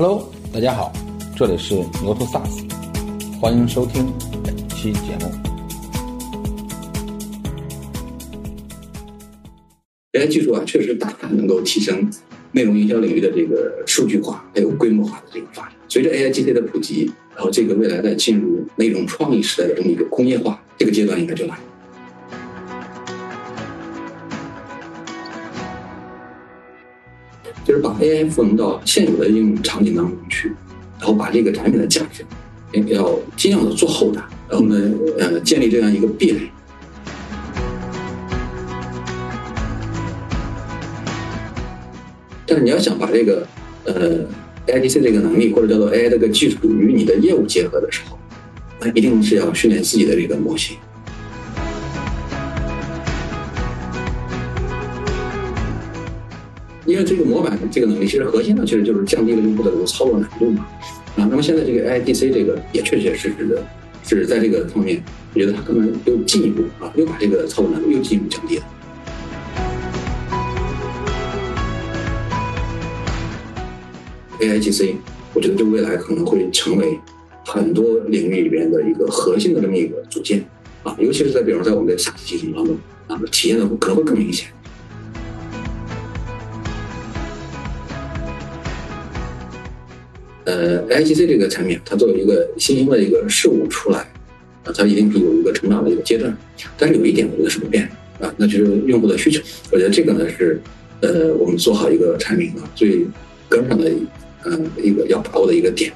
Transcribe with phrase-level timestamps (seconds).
[0.00, 0.92] Hello，大家好，
[1.36, 2.62] 这里是牛头 SaaS，
[3.40, 4.06] 欢迎收听
[4.44, 5.28] 本期节目。
[10.12, 12.08] AI 技术啊，确实大大能够提升
[12.52, 15.72] 内容营销领域的这个数据化还有规模化的这个发展。
[15.88, 21.62] 随着 AI GC 的普及，然后这个未来在进入内容创意时代的这么一个工业化这个阶段应该就来了。
[27.68, 30.50] 就是把 AI 赋能到现有的应用场景当中去，
[30.98, 32.24] 然后把这个产品的价值
[32.86, 36.50] 要尽量的做厚大，然后呢，呃，建立这样一个壁垒。
[42.46, 43.46] 但是你要想把这个
[43.84, 44.24] 呃
[44.66, 48.18] ，AIDC 这个能力或者叫做 AI 这个技术与你的业务结合的时候，
[48.80, 50.78] 那一定是要训练自己的这个模型。
[56.88, 60.66] 因为这个模板这个能力，其实核心呢，其实就是降低了用户的这个操作难度嘛。
[61.16, 63.62] 啊，那么现在这个 AIGC 这个也确确实实的
[64.02, 65.02] 是在这个方面，
[65.34, 68.64] 我觉得它可能又进一步啊，又把这个操作难度又进一步降低了。
[74.40, 74.94] AIGC，
[75.34, 76.98] 我觉得这未来可能会成为
[77.44, 80.42] 很多领域里边的一个核心的这么一个组件
[80.84, 82.74] 啊，尤其是在比如在我们的 SaaS 系统当中
[83.08, 84.48] 啊，体验的可能会更明显。
[90.48, 93.98] 呃，IGC 这个产品，它作为一个新兴的一个事物出来
[94.64, 96.34] 啊，它一定是有一个成长的一个阶段，
[96.78, 97.84] 但是有一点我觉得是不变
[98.18, 99.42] 啊，那就是用户的需求。
[99.70, 100.58] 我觉得这个呢是
[101.02, 103.06] 呃，我们做好一个产品啊最
[103.48, 103.92] 根本上的。
[104.44, 105.92] 嗯，一个要把握的一个点。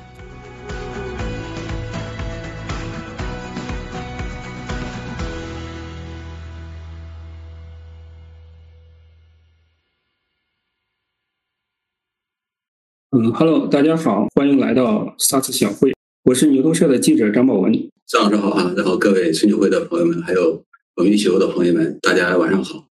[13.15, 15.93] 嗯，Hello，大家好，欢迎来到 SaaS 小会，
[16.25, 17.71] 我是牛头社的记者张宝文。
[18.07, 20.65] 张老师好啊，然后各位春酒会的朋友们，还有
[20.97, 22.89] 我们一起秀的朋友们，大家晚上好。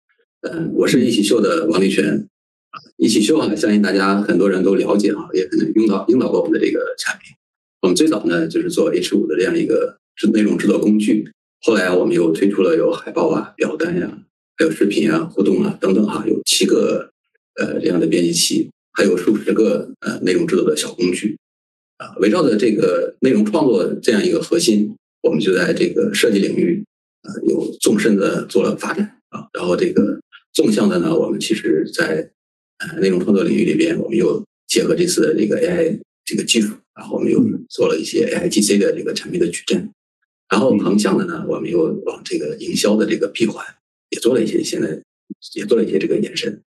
[0.42, 2.28] 嗯，我是一起秀的王立全。
[2.96, 7.34] 一起秀啊，相信大家很多人都了解啊，也可能用到用到过我们的这个产品。
[7.82, 11.28] 我们最早呢就是做 H 五的这样一个制内容制作工具，
[11.62, 14.16] 后来啊我们又推出了有海报啊、表单呀、
[14.58, 17.10] 还有视频啊、互动啊等等哈，有七个
[17.60, 21.36] 呃这样的编辑器，还有数十个呃内容制作的小工具。
[21.98, 22.14] 啊。
[22.20, 26.82] 围绕着这个内容创作这样一个核心，我们就在这个设计领域
[27.22, 29.20] 呃有纵深的做了发展。
[29.30, 30.20] 啊，然后这个
[30.52, 32.30] 纵向的呢，我们其实在
[32.78, 39.90] 呃，内容创作领域里边，我们又结合这次的这个 AI 这个技术，然后我们又做了一些 AIGC 的这个产品的矩阵，
[40.48, 43.64] 然后横向的呢，我们又往这个营销的这个闭环
[44.10, 45.02] 也做了一些，现在
[45.54, 46.62] 也做了一些这个延伸，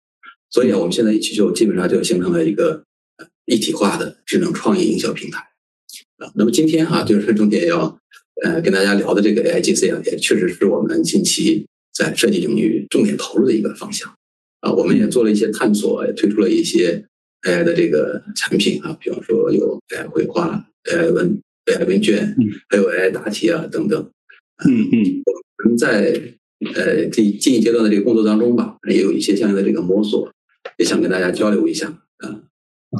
[0.56, 2.82] 所以啊，我们现在一起就基本上就形成了一个
[3.46, 5.40] 一体化的智能创意营销平台
[6.16, 6.32] 啊。
[6.36, 8.00] 那么今天哈，就是重点要
[8.42, 14.10] 呃跟大家聊的这个 AIGC 啊，也确实是我们近期在设计领域重点投入的一个方向。
[14.62, 17.06] 啊，我们也做了一些探索，也推出了一些
[17.42, 22.34] AI 的这个产品啊，比方说有 AI 绘画、AI 文、AI 问卷，
[22.70, 24.10] 还有 AI 答题啊等等。
[24.66, 25.22] 嗯嗯，
[25.66, 26.14] 我们在
[26.74, 30.32] 呃这近一阶段的这个工作当中吧，也有一些相应的这个摸索，
[30.78, 32.42] 也想跟大家交流一下啊，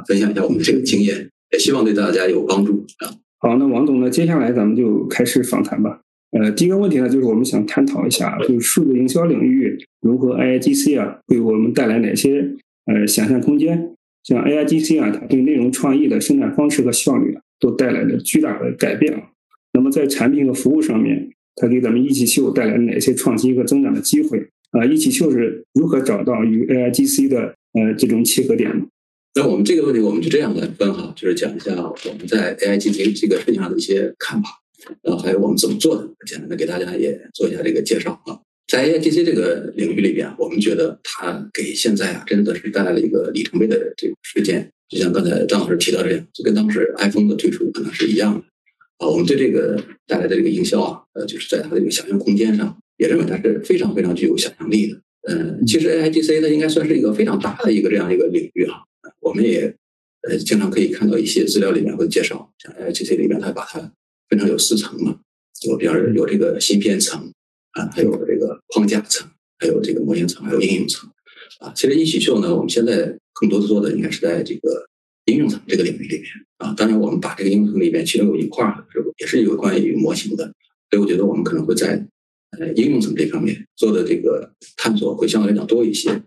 [0.08, 3.14] 分享一下我们这个经验，也希望对大家有帮助啊。
[3.40, 6.02] 好，那王总呢，接下来咱们就开始访谈吧。
[6.32, 12.56] 呃，第一个问题呢，就是我们想探讨一下，就是数字营销领域如何 AIGC 啊，为我们带来哪些
[12.86, 13.96] 呃想象空间？
[14.24, 19.22] 像 AIGC 啊，它对内容创意的生产方式和效率啊，都带来了巨大的改变啊。
[19.74, 24.48] 那么在产品和服务上面，它给咱们一起秀带来哪些创新和增长的机会？
[24.78, 28.86] 啊，一起秀是如何找到与 AIGC 的呃这种契合点呢？
[29.36, 34.50] 那我们这个问题，我们就这样来分哈，就是讲一下我们在 AIGC 这个事情上的一些看法。
[35.02, 38.40] 然后还有我们怎么做的，简单的给大家也做一下这个介绍啊。
[38.68, 44.72] 在 AIGC 这个领域里边，我们觉得它给现在啊真的是带来了一个里程碑的这个事件。
[44.90, 48.40] 就像刚才张老师提到这样，就跟当时 iPhone 的推出可能是一样的
[49.00, 49.08] 啊。
[49.08, 55.02] 我们对这个带来的这个营销啊，呃，就是在它的这个想象空间上，也认为它是非常非常具有想象力的。
[55.28, 58.84] 嗯，其实 AIGC 它应该算是一个非常大的一个这样一个领域啊。
[59.22, 59.76] 我们也
[60.28, 63.80] 呃经常可以看到一些资料里面会介绍，像 AIGC 里面它把它
[64.30, 65.20] 分成有四层嘛，
[65.68, 67.32] 有比方说有这个芯片层
[67.72, 69.28] 啊，还有这个框架层，
[69.58, 71.10] 还有这个模型层，还有应用层
[71.60, 71.74] 啊。
[71.76, 74.86] 其实一起秀呢，我们现在更多的做的应该是在这个
[75.26, 76.26] 应用层这个领域里面
[76.58, 76.74] 啊。
[76.78, 80.46] 当然，我们把这个应用层里面其中有一块是也是有关于模型的，
[80.92, 82.06] 所以我觉得我们可能会在
[82.52, 86.24] 呃应用层这方面做的这个探索会相对来讲多一些。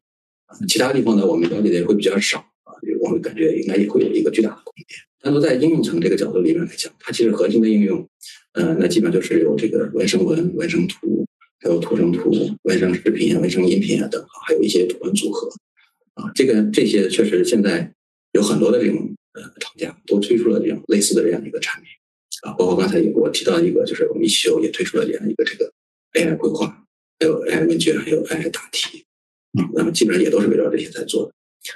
[0.66, 2.72] 其他地方呢，我们了解的也会比较少啊。
[3.00, 4.86] 我们感觉应该也会有一个巨大的空间。
[5.20, 8.08] 单独在应用层这个角度里面来讲，它其实核心的应用，
[8.52, 11.26] 呃，那基本上就是有这个文生文、文生图，
[11.60, 12.30] 还有图生图、
[12.62, 15.50] 文生视频、文生音频啊等，还有一些图文组合
[16.14, 16.30] 啊。
[16.34, 17.92] 这个这些确实现在
[18.32, 21.90] 有很多的这种呃厂家都推出了这样类似的这样一个产品
[22.42, 25.70] 啊，包括刚才我提到一个，就是我们一起修也推出了这样一个这个
[26.14, 26.84] AI 规划，
[27.18, 29.04] 还有 AI 问卷，还有 AI 答题
[29.58, 31.32] 啊，那么基本上也都是围绕这些在做的。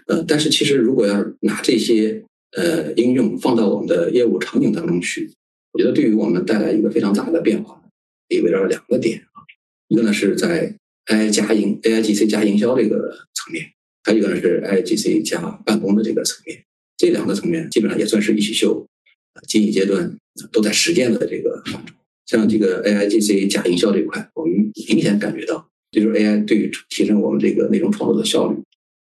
[0.07, 2.23] 呃，但是其实如果要拿这些
[2.57, 5.31] 呃应用放到我们的业务场景当中去，
[5.73, 7.83] 我觉得对于我们带来一个非常大的变化，
[8.29, 9.43] 也围绕两个点啊，
[9.89, 10.75] 一个呢是在
[11.07, 13.73] AI 加营 AIGC 加营销这个层面，
[14.05, 16.65] 还有一个呢是 AIGC 加办公的这个层面，
[16.97, 18.87] 这两个层面基本上也算是一起秀
[19.49, 20.17] 经济阶段
[20.53, 21.95] 都在实践的这个范畴。
[22.33, 28.57] 像这个 AIGC 加营销这一块，我们明显感觉到，就是 AI 对于提升我们这个内容创作的效率。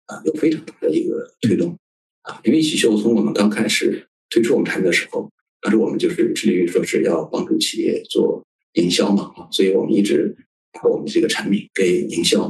[0.05, 1.75] 啊，有非常大的一个推动
[2.21, 10.37] 啊，因为喜秀从我们刚开始推出我们产品的时候，当时我们就是致力于说是要帮助企业做营销嘛啊，所以我们一直
[10.71, 12.43] 把我们这个产品跟营销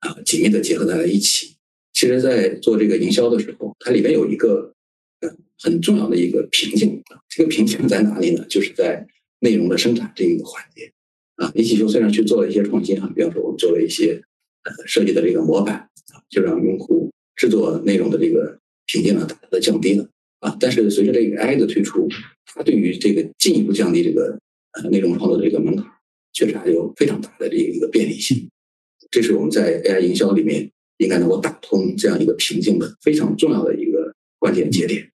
[0.00, 1.54] 啊紧密的结合在了一起。
[1.92, 4.74] 其实，在做这个营销的时候，它里面有一个
[5.20, 5.30] 呃
[5.62, 8.44] 很重要的一个瓶颈，这个瓶颈在哪里呢？
[8.48, 9.06] 就是在
[9.46, 10.90] 内容的生产这一个环节
[11.36, 11.42] 啊。
[11.54, 14.20] 一起秀虽然去做了一些创新啊，比方说我们做了一些
[14.64, 16.14] 呃设计的这个模板啊。
[16.28, 20.08] 就让用户制作内容的这个瓶颈呢大大的降低了
[20.40, 20.56] 啊！
[20.58, 22.08] 但是随着这个 AI 的推出，
[22.46, 24.36] 它对于这个进一步降低这个
[24.72, 25.86] 呃内容创作的这个门槛，
[26.32, 28.48] 确实还有非常大的这一个便利性。
[29.08, 30.68] 这是我们在 AI 营销里面
[30.98, 35.08] 应该能够打通这样一个瓶颈的非常重要的一个关键节点。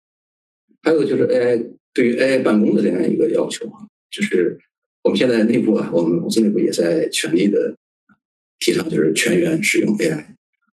[0.82, 4.58] 还有就是 AI 对于 AI 办公的这样一个要求啊，就是
[5.02, 7.76] 我们现在内部啊，我们公司内部也在全力的
[8.58, 10.24] 提倡，就是全员使用 AI。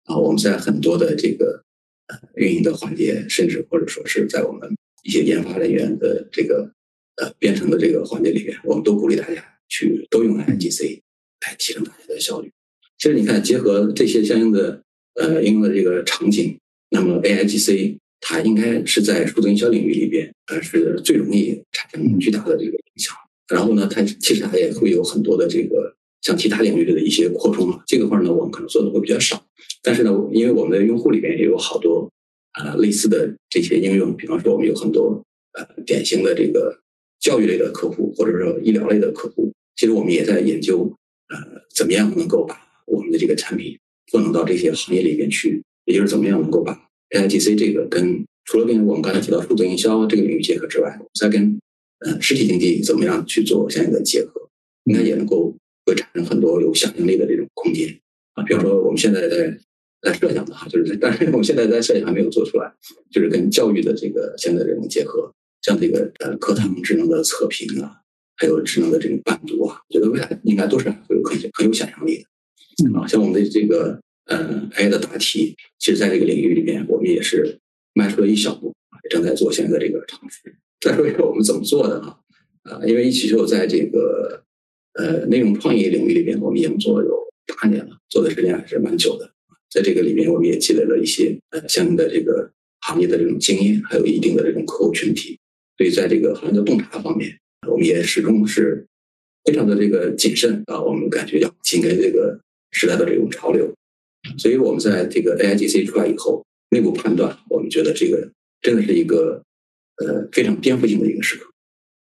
[0.05, 1.63] 啊，我们在很多的这个
[2.09, 6.73] 呃运营的环节，甚至或者说是在我们一些研发人员的这个
[7.17, 11.01] 呃编程的这个环节里面，我们都鼓励大家去都用 IGC
[11.47, 12.51] 来提升大家的效率。
[12.99, 14.83] 其实你看，结合这些相应的
[15.15, 16.59] 呃应用的这个场景，
[16.91, 23.15] 那么 AIGC 它应该是在数字营销领域里边呃是最容易产生巨大的这个影响。
[23.49, 29.45] 然后呢，它其实它也会有很多的这个像其他领域的一些扩充啊，这个块呢我们可能做的会比较少。
[29.83, 32.11] 但是呢，因为我们的用户里边也有好多
[32.53, 35.25] 啊类似的这些应用，比方说我们有很多
[35.55, 36.79] 呃典型的这个
[37.19, 40.93] 教育类的客户，或者说医疗类的客户，其实我们也在研究
[41.31, 41.37] 呃
[41.75, 42.57] 怎么样能够把
[42.87, 43.79] 我们的这个产品
[44.11, 46.79] 赋能到这些行业里边去，也就是怎么样能够把
[47.11, 51.59] AIGC 这个跟除了跟我们刚才提到数字营销这个领域结合之外，再跟
[52.01, 54.49] 呃实体经济怎么样去做相应的结合，
[54.85, 55.55] 应该也能够
[55.87, 57.89] 会产生很多有想象力的这种空间
[58.35, 59.59] 啊，比如说我们现在在。
[60.03, 62.73] 在设想的哈，就是但是我们现在在设想还没有做出来，
[63.13, 65.31] 就是跟教育的这个现在这种结合，
[65.61, 68.01] 像这个呃课堂智能的测评啊，
[68.39, 72.99] 还有智能的这种伴读啊，我觉得未来应该都是很有可很有想象力的。
[72.99, 74.01] 啊，像我们的这个
[74.31, 77.59] 呃 AI 的答题，其实在这个领域里面，我们也是
[77.93, 78.73] 迈出了一小步，
[79.11, 80.57] 正在做现在这个尝试。
[80.81, 82.17] 再说一说我们怎么做的啊？
[82.63, 84.45] 啊，因为一起秀在这个
[84.95, 87.15] 呃内容创意领域里面，我们已经做了有
[87.61, 89.31] 八年了，做的时间还是蛮久的。
[89.69, 92.51] 在这个里面，我们也积累了一些呃相应的这个
[92.81, 95.39] 行业的这种经验，还有一定的这种客户群体。
[95.77, 98.87] 所以，在这个行业的洞察方面，我们也始终是
[99.45, 100.81] 非常的这个谨慎啊。
[100.81, 102.39] 我们感觉要紧跟这个
[102.73, 103.73] 时代的这种潮流。
[104.39, 109.43] 所以，我们在这个 AIGC 出来以后，内部判断，我们觉得这个真的是一个
[110.05, 111.51] 呃非常颠覆性的一个时刻。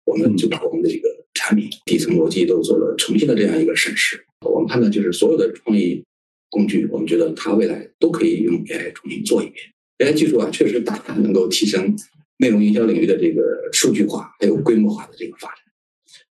[0.05, 4.23] 我们就把我们的这个产品底层逻辑都做了重新的这样一个审视。
[4.45, 6.03] 我们判断就是所有的创意。
[6.51, 9.57] 工具，我们觉得它未来都可以用 AI 重新做一遍。
[9.99, 11.95] AI 技术啊，确实大大能够提升
[12.37, 15.57] 内容营销领域的这个数据化还有规模化的这个发展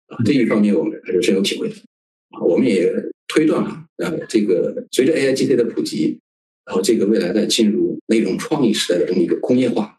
[0.07, 0.16] 啊。
[0.25, 1.75] 这一方面我们还是深有体会的
[2.31, 2.40] 啊。
[2.40, 2.90] 我们也
[3.28, 6.18] 推断啊，呃，这个随着 AI GC 的普及，
[6.64, 9.99] 然后这个未来在进入内容创意时代的这么一个工业化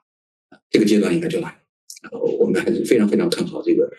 [0.69, 1.57] 这个阶段应该就来了。
[2.03, 3.91] 然后我们还是非常非常看好这个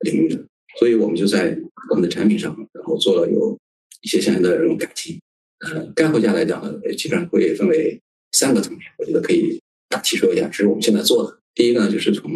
[0.00, 0.44] 领域的，
[0.78, 1.58] 所以我们就在
[1.90, 3.58] 我们的产品上，然后做了有
[4.02, 5.18] 一些相应的这种改进。
[5.60, 8.00] 呃，概括下来讲呢，基本上会分为
[8.32, 11.38] 三个层面，我觉得可以大体说一下，这是我们现在做的。
[11.54, 12.30] 第一个呢，就是从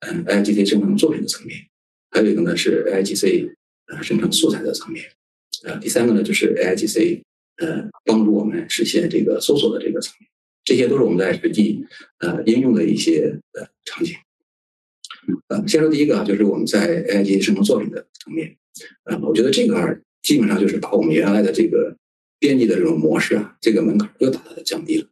[0.00, 1.58] 嗯 AIGC 生成作品的层面；
[2.10, 3.52] 还有一个呢是 AIGC
[3.86, 5.04] 呃生成素材的层面；
[5.64, 7.22] 呃，第三个呢就是 AIGC
[7.58, 10.28] 呃帮助我们实现这个搜索的这个层面。
[10.64, 11.84] 这些都是我们在实际
[12.18, 14.14] 呃应用的一些呃场景。
[15.48, 18.56] 呃，先说第一个啊，就是我们在 AIGC 生成作品的层面，
[19.04, 21.96] 呃，我觉得这个基本上就是把我们原来的这个
[22.38, 25.08] 编辑的这种模式啊，这个门槛又大大的降低了。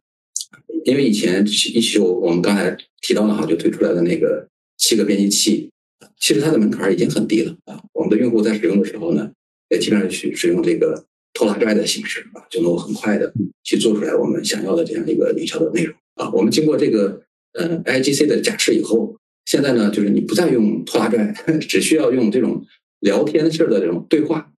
[0.83, 5.69] 因为以前一修我们刚才提到的哈，就推出来的那个七个编辑器，
[6.17, 7.83] 其实它的门槛已经很低了啊。
[7.93, 9.31] 我们的用户在使用的时候呢，
[9.71, 16.29] 也基本上去使用这个拖拉拽的形式啊，就能够很快的去做出来我们想要的这样一个营销的内容啊。
[16.31, 17.21] 我们经过这个
[17.53, 22.65] 呃 IGC 的假设以后，现在呢，就是你不再用拖拉拽， 只需要用这种
[22.99, 24.51] 聊天式的这种对话，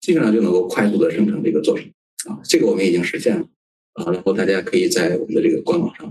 [0.00, 1.92] 基本上就能够快速的生成这个作品
[2.28, 2.40] 啊。
[2.44, 3.46] 这个我们已经实现了。
[3.94, 6.06] 啊，然后大家可以在我们的这个官网上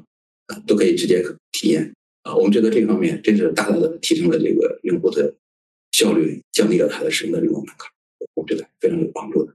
[0.47, 1.23] 啊，都可以直接
[1.53, 2.35] 体验啊。
[2.35, 5.33] 我们觉得这方面真是大大的提升了这个用户的
[5.93, 7.89] 效率，降低了他的使用的这种门槛，
[8.35, 9.53] 我觉得非常有帮助的。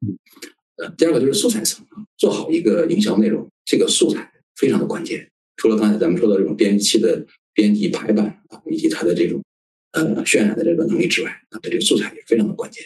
[0.76, 5.30] 呃，第二个就是素材层啊，做好一个营销内容，这个素材非常的关键。
[5.56, 9.42] 除了刚才咱们说的这种编辑器的编辑排版啊，以及它的这种
[9.92, 12.85] 呃渲染的这个能力之外，啊，这个素材也非常的关键。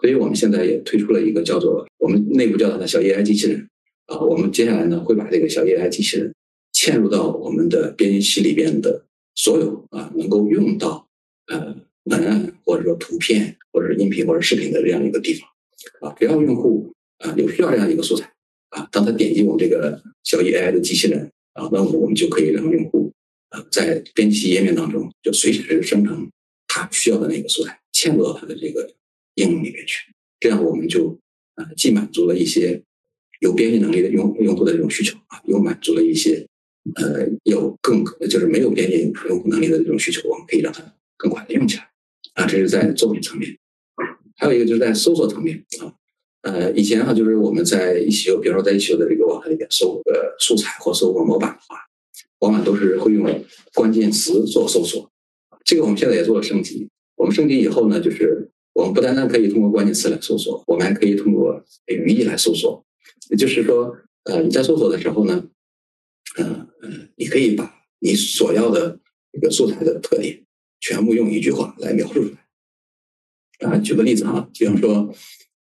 [0.00, 3.68] 所以我们现在也推出了一个叫做我们内部叫它的小 AI 机器人。
[4.06, 6.34] 啊，我们接下来呢会把这个小 AI 机器人
[6.72, 11.06] 嵌入到我们的编辑器里边的所有啊能够用到
[11.46, 15.48] 呃文案或者说图片或者是音频或者视频的这样一个地方
[16.00, 18.32] 啊，只要用户啊有需要这样一个素材
[18.70, 23.12] 啊，当他点击我们这个小 AI 的机器人啊，那我们就可以让用户
[23.50, 26.30] 啊在编辑页面当中就随时生成
[26.66, 28.92] 他需要的那个素材，嵌入到他的这个
[29.34, 31.18] 应用里面去，这样我们就
[31.54, 32.82] 啊既满足了一些。
[33.40, 36.46] 有编辑能力的用用户的这种需求啊，又满足了一些
[36.96, 40.84] 呃有更就是没有编辑用户能力的这种需求，我们可以让它
[41.16, 41.89] 更快的用起来
[42.34, 42.46] 啊。
[42.46, 43.58] 这是在作品层面，
[44.36, 45.94] 还有一个就是在搜索层面啊。
[46.42, 51.76] 呃，以前哈就是我们在一起，比如说在一起的这个网站里面搜个素材或搜个模板的话，
[52.38, 53.44] 往往都是会用
[53.74, 55.10] 关键词做搜索。
[55.64, 56.88] 这个我们现在也做了升级。
[57.16, 62.82] 我们升级以后呢，就是我们不单单可以通过关键词来搜索，我们还可以通过语义来搜索。
[63.28, 63.94] 也就是说，
[64.24, 65.44] 呃，你在搜索的时候呢，
[66.38, 68.98] 呃呃，你可以把你所要的
[69.32, 70.42] 一个素材的特点，
[70.80, 73.68] 全部用一句话来描述出来。
[73.68, 75.12] 啊，举个例子哈，比方说，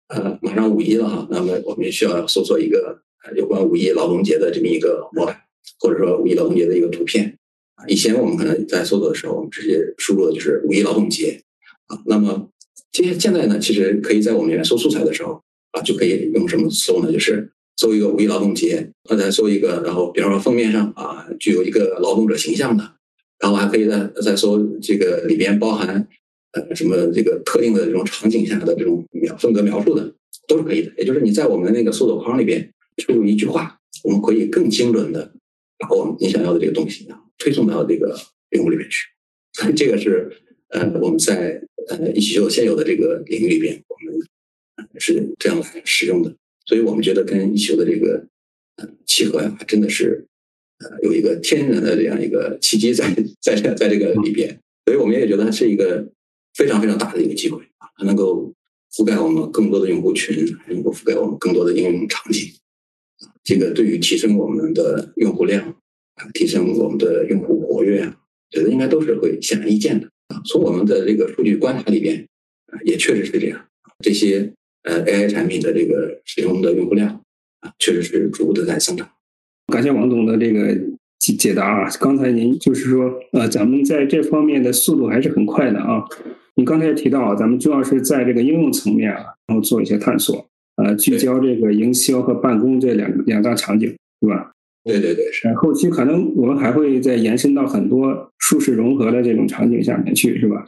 [0.08, 3.02] 呃，马上五一了哈，那么我们需要搜索一个
[3.34, 5.36] 有关五一劳动节的这么一个模板，
[5.80, 7.38] 或者说五一劳动节的一个图片。
[7.88, 11.42] 以前我们可能在搜索的时候，我们直接输入的就是五一劳动节。
[11.86, 12.50] 啊，那么
[12.92, 15.42] 现现在呢，其实可以在我们里面搜素材的时候。
[15.72, 17.12] 啊，就可以用什么搜呢？
[17.12, 22.95] 就是搜一个五一劳动节，或再搜一个，然后比方说封面上啊，具有一个劳动者形象的，
[23.38, 26.06] 然后还可以再再搜这个里边包含
[26.52, 30.14] 呃什么这个特定的这种场景下的这种描风格描述的，
[30.48, 30.92] 都是可以的。
[30.98, 35.32] 也就是你在我们那个搜索框里边输入一句话，我们可以更精准的
[35.78, 38.18] 把我们你想要的这个东西推送到这个
[38.50, 39.06] 用户里面去。
[39.76, 40.30] 这个是
[40.68, 44.20] 呃我们在呃一起就现有的这个领域里边我们。
[44.98, 48.26] 是这样来使用的，所以我们觉得跟一休的这个
[48.76, 50.26] 呃契合呀，还真的是
[50.78, 56.06] 呃有一个天然的这样一个契机在在在这个里边，所以我们也觉得它是一个
[56.54, 58.52] 非常非常大的一个机会啊，它能够
[58.92, 62.52] 覆盖我们更多的用户群，能够覆盖我们更多的应用场景，
[63.44, 65.62] 这个对于提升我们的用户量
[66.14, 68.16] 啊，提升我们的用户活跃啊，
[68.50, 70.40] 觉得应该都是会显而易见的啊。
[70.44, 72.26] 从我们的这个数据观察里边
[72.66, 73.66] 啊，也确实是这样，
[74.02, 74.52] 这些。
[74.86, 77.20] 呃，AI 产品的这个使用的用户量
[77.58, 79.10] 啊，确实是逐步的在增长。
[79.72, 80.74] 感谢王总的这个
[81.18, 81.88] 解解答啊。
[82.00, 86.04] 刚才您就是说，呃，咱们在这方面的速度还是很快的啊。
[86.54, 90.46] 你刚才也提到啊，咱们主要是在这个应用层面啊，然后做一些探索，
[90.76, 93.88] 呃，聚焦这个营销和办公这两两大场景，
[94.22, 94.52] 是吧？
[94.84, 95.52] 对对对，是。
[95.54, 100.64] 后期可能我们还会再延伸到很多舒适融合的这种场景下面去，是吧？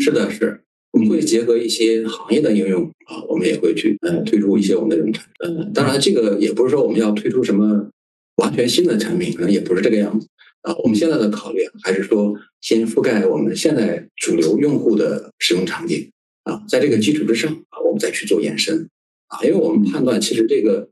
[0.00, 0.60] 是的，是。
[0.90, 5.56] 我们会结合一些行业的应用啊，我们也会去呃推出一些我们的这种产品。
[5.56, 7.88] 嗯，当然这个也不是说我们要推出什么
[8.38, 10.26] 完全新的产品，可能也不是这个样子
[10.62, 10.74] 啊。
[10.82, 16.10] 我们现在的考虑还是说先覆盖我们现在主流用户的使用场景
[16.44, 18.88] 啊，在这个基础之上啊，我们再去做延伸
[19.28, 19.44] 啊。
[19.44, 20.88] 因为我们判断其实这个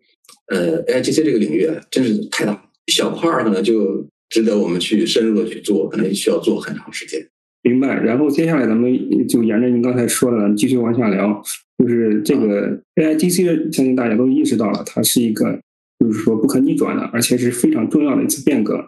[0.48, 7.26] 呃 A I G C 这个领域啊，真是太大，小块儿可能就值得我们去深入的去做，可能需要做很长时间。
[7.62, 8.92] 明白，然后接下来咱们
[9.26, 11.42] 就沿着您刚才说的，咱们继续往下聊。
[11.78, 15.60] 就是这个 AIGC，相信大家都意识到了，它是一个
[15.98, 18.86] 就是说不可逆转的，而且是非常重要的一次变革。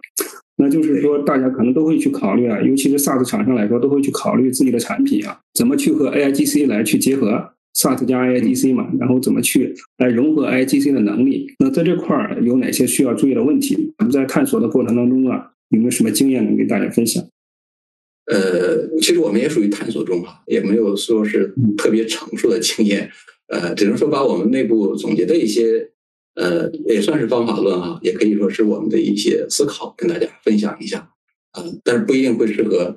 [0.61, 11.47] 那就是说，大家可能都会去考虑啊，尤其是 SaaS 厂商来说，都会去考虑自己的产品啊，怎么去和 AIGC 来去结合 SaaS 加 AIGC 嘛，然后怎么去来融合 AIGC 的能力。
[11.61, 13.95] 那在这块儿有哪些需要注意的问题？
[13.99, 17.25] 我们在探索的过程当中啊，有没有什么经验能给大家分享？
[18.27, 23.09] 呃，其实我们也属于探索中哈，也没有说是特别成熟的经验，
[23.47, 25.89] 呃，只能说把我们内部总结的一些
[26.39, 31.11] 呃，也算是方法论啊，也可以说是我们的一些思考，跟大家分享一下
[31.51, 32.97] 啊，但是不一定会适合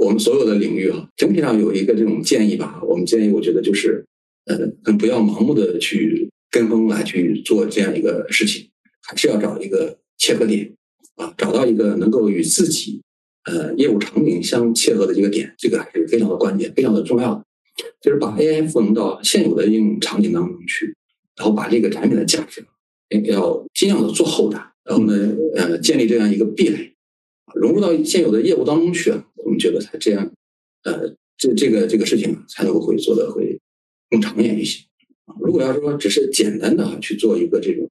[0.00, 1.08] 我们所有的领域啊。
[1.16, 4.06] 整体上有一个这种建议吧，我们建议我觉得就是，
[4.44, 8.68] 呃，不要盲目的去跟风来去做这样一个事情，
[9.02, 10.72] 还是要找一个切合点
[11.16, 13.02] 啊，找到一个能够与自己
[13.46, 17.44] 呃业务场景相切合的一个点，这个还是非常的关键，非常的重要的。
[18.00, 20.96] 就是把 AI 赋能到现有的应用场景当中去，
[21.36, 22.64] 然后把这个产品的价值
[23.24, 26.94] 要尽量的做厚大，然后呢，呃，建立这样一个壁垒，
[27.54, 30.32] 融入到现有的业务当中去啊，我们觉得才这样，
[30.84, 33.60] 呃，这这个这个事情才能够会做的会
[34.10, 34.84] 更长远一些。
[35.40, 37.88] 如果要说只是简单的去做一个这种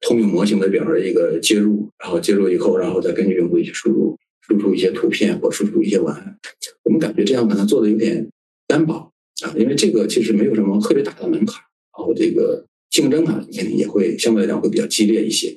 [0.00, 6.38] 通用模型的表的一个接入，然后接入以后，然后再根据用户一些输入输出一些图片或输出一些文案，
[6.84, 8.30] 我们感觉这样可能做的有点
[8.66, 9.12] 单薄。
[9.44, 11.60] 啊，因为这个其实没有什么特别大的门槛，
[11.96, 12.64] 然后这个
[12.96, 15.54] 竞争啊也也会相对来讲会比较激烈一些，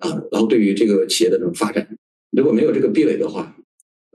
[0.00, 1.96] 啊，然后对于这个企业的这种发展，
[2.30, 3.56] 如果没有这个壁垒的话，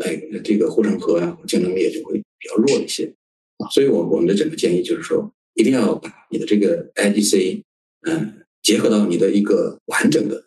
[0.03, 3.11] 哎，这个护城河啊竞争力也就会比较弱一些，
[3.57, 7.63] 啊，所以我我们的整个建议就是说，一定要把你的这个 IDC，
[8.07, 10.45] 嗯，结合到你的一个完整的，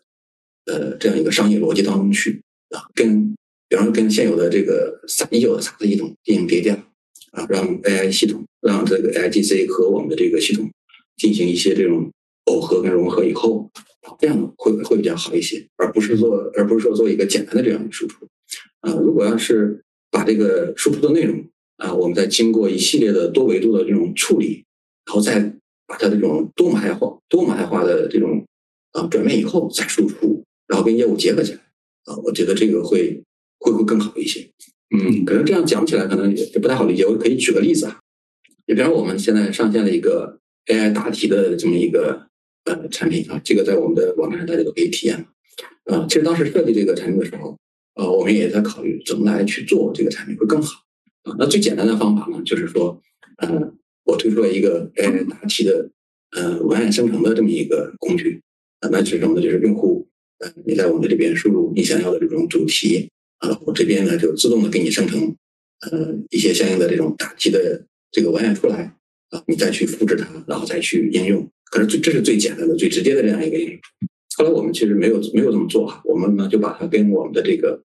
[0.66, 3.34] 呃，这样一个商业逻辑当中去，啊，跟
[3.68, 5.00] 比方说跟现有的这个
[5.32, 6.86] 已有的 SaaS 系统进行叠加。
[7.32, 10.70] 啊，让 AI 系统，让这个 IGC 和我们的这个系统
[11.16, 12.11] 进行一些这种
[12.47, 13.71] 耦合跟融合以后，
[14.19, 18.26] 这样会会比较好一些，而不是做，而不是说做一个简单的这样的输出。
[18.81, 21.45] 啊，如果要是把这个输出的内容
[21.76, 24.64] 啊，我们再经过一系列的多维度的这种处理，
[25.07, 25.38] 然后再
[25.87, 28.45] 把它这种多模态化、多模态化的这种
[28.92, 31.59] 啊转变以后再输出，然后跟业务结合起来，
[32.04, 33.23] 啊，我觉得这个会
[33.61, 34.50] 会会更好一些。
[34.95, 37.07] 嗯，可能这样讲起来可能也也不太好理解。
[37.07, 37.99] 我可以举个例子啊，
[38.66, 42.26] 你比方我们现在上线了一个 AI 答题的这么一个
[42.64, 45.26] 呃产品啊，这个在我们的网站上大家都可以体验
[45.85, 47.59] 啊，其实当时设计这个产品的时候，
[47.95, 50.83] 呃，我们也在考虑怎么来去做这个产品会更好
[51.25, 51.35] 啊。
[51.38, 53.00] 那最简单的方法呢，就是说，
[53.38, 53.73] 呃，
[54.05, 55.90] 我推出了一个 AI 答题的
[56.37, 58.40] 呃文案生成的这么一个工具
[58.81, 59.42] 啊，那是什么呢？
[59.42, 63.09] 就是用户呃你在我们这边输入你想要的这种主题。
[63.42, 65.18] 啊，我这边呢就自动的给你生成，
[65.81, 68.96] 呃，一些相应的这种答题的这个文案出来，
[69.33, 73.79] 啊，你再去复制它，然后再去应用，可是最这是最简单的、最直接的这样一个应用。
[74.37, 77.83] 后来我们其实没有没有这么做啊，我们呢就把它跟我们的这个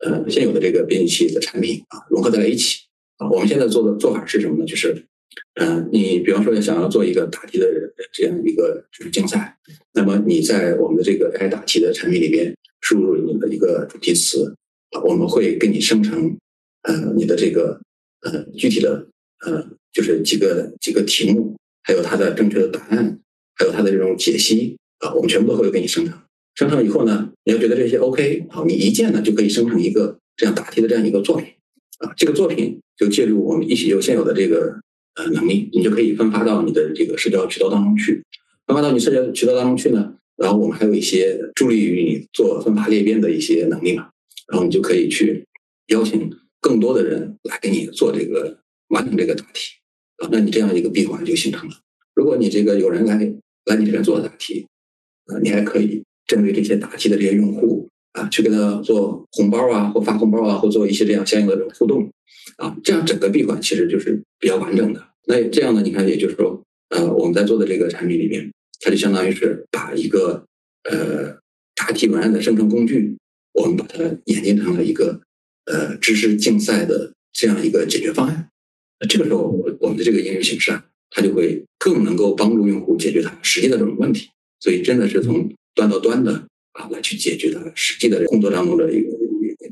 [0.00, 2.80] 呃现有的这个编辑器的产品啊融合在了一起
[3.18, 3.28] 啊。
[3.30, 4.64] 我们现在做的做法是什么呢？
[4.66, 5.06] 就是，
[5.60, 7.66] 嗯，你比方说想要做一个答题的
[8.12, 9.56] 这样一个就是竞赛，
[9.94, 14.54] 那么你在我们的这个 AI 答题的产品里边输入你的一个主题词
[14.90, 15.00] 啊。
[15.02, 16.36] 我们会给你生成，
[16.82, 17.80] 呃，你的这个
[18.20, 19.06] 呃具体的
[19.44, 23.18] 呃，就是几个几个题目，还有它的正确的答案，
[23.54, 26.18] 还有它的这种解析啊，我们全部都会给你生成。
[26.54, 31.46] 生成以后呢，你要觉得这些 OK，好，你一键呢就可以生成一个这样答题的这样一个作品
[31.98, 32.12] 啊。
[32.16, 34.80] 这个作品就借助我们一起就现有的这个
[35.16, 38.22] 呃能力，你就可以分发到你的这个社交渠道当中去。
[38.66, 44.08] 分发到你社交渠道当中去呢，然后我们还有一些助力于你做分发裂变的一些能力嘛。
[44.48, 45.44] 然后你就可以去
[45.88, 49.74] 邀请更多的人来给你做这个完成这个答题
[50.18, 51.74] 啊，那你这样一个闭环就形成了。
[52.14, 53.16] 如果你这个有人来
[53.66, 54.66] 来你这边做答题，
[55.26, 62.10] 啊，你还可以针对这些答题的这些用户啊，去给他做红包啊，或发红包啊，或做一些这样相应的这种互动
[62.58, 65.08] 啊，这样整个闭环其实就是比较完整的。
[65.26, 70.44] 那这样呢，你看，也就是说，呃，我们在做的这个产品里面，它就相当于是把一个
[70.84, 71.36] 呃
[71.74, 73.16] 答题文案的生成工具。
[73.52, 75.18] 我们把它演进成了一个
[75.64, 78.50] 呃知识竞赛的这样一个解决方案。
[79.00, 84.28] 那这个时候，我我们的这个应用形式啊，它就会更能够帮助用户解决他实际的这种问题。
[84.60, 86.32] 所以，真的是从端到端的
[86.72, 89.10] 啊来去解决他实际的工作当中的一个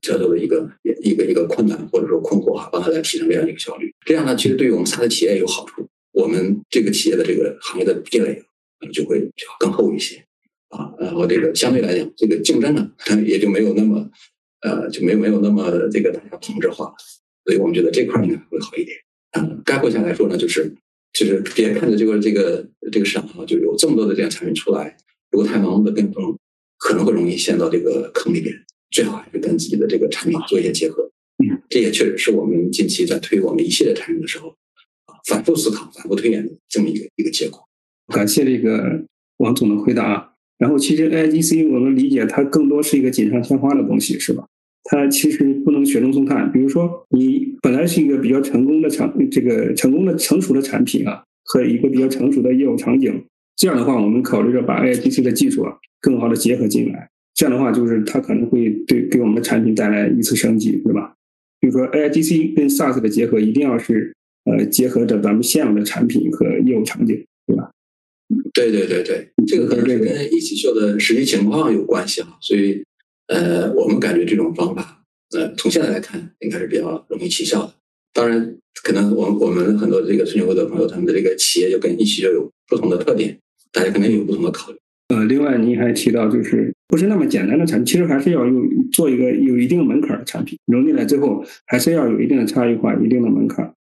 [0.03, 0.71] 叫做的一个
[1.03, 3.93] 一个一个困难或者说困惑啊，帮他来提升这样一个效率。
[4.05, 8.43] 这样呢，其实对于我们 SaaS 企业有好处，我们这个企业的这个行业的壁垒
[8.79, 10.23] 啊就会就要更厚一些。
[10.69, 12.91] 啊，然后这个相对来讲，这个竞争呢，
[13.25, 14.11] 也就没有那么，
[14.61, 16.95] 呃，就没有没有那么这个大家同质化了，
[17.45, 18.99] 所以我们觉得这块应该会好一点。
[19.39, 20.73] 嗯， 概括下来说呢，就是
[21.13, 24.97] 就是别看着这个这个这个市场上就有这么多的这样产品出来，
[25.31, 26.37] 如果太盲目的跟风，
[26.79, 28.55] 可能会容易陷到这个坑里边。
[28.91, 31.11] 最好还是跟自己的这个产品做一些结合。
[31.45, 34.51] 嗯，这也确实是我们近期在推我们一系列产品的时候，
[35.07, 37.61] 啊，反复思考、反复推演的这么一个一个结果。
[38.15, 39.05] 感谢这个
[39.39, 40.31] 王总的回答。
[40.57, 44.47] 然后，其实 A I G C 我们理解它更多是一个锦上添花的东西，是吧？
[44.85, 46.51] 它其实不能雪中送炭。
[46.53, 53.25] 比如说，你本来是一个比较成功的产，这个成功的成熟的产品啊，和一个比较成熟的业务场景，
[53.57, 57.09] 这样的话，我们考虑着把 AIGC 的技术啊更好的结合进来。
[57.35, 61.15] 这样的话，就是它可能会对给我们的产品带来一次升级，对吧？
[61.61, 67.71] 比如说 AIGC 跟 SaaS 的结合，一定要是呃结合着咱们现有的产品和业务场景，对吧？
[68.53, 72.37] 对对对对，这个可能是跟一起秀的实际情况有关系啊。
[72.41, 72.85] 所以
[73.29, 75.03] 呃，我们感觉这种方法，
[75.37, 77.73] 呃，从现在来看，应该是比较容易起效的。
[78.13, 83.39] 当然，可能我我们很多这个春秋会的朋友，他们的这个企业就跟一起就有不同的特点，
[83.73, 84.79] 大家可能有不同的考虑。
[85.09, 93.75] 呃，另外您还提到，就是不是那么简单的产品，其实还是要用做一个有一定门槛的产品，融进来之后，还是要有一定的差异化、一定的门槛。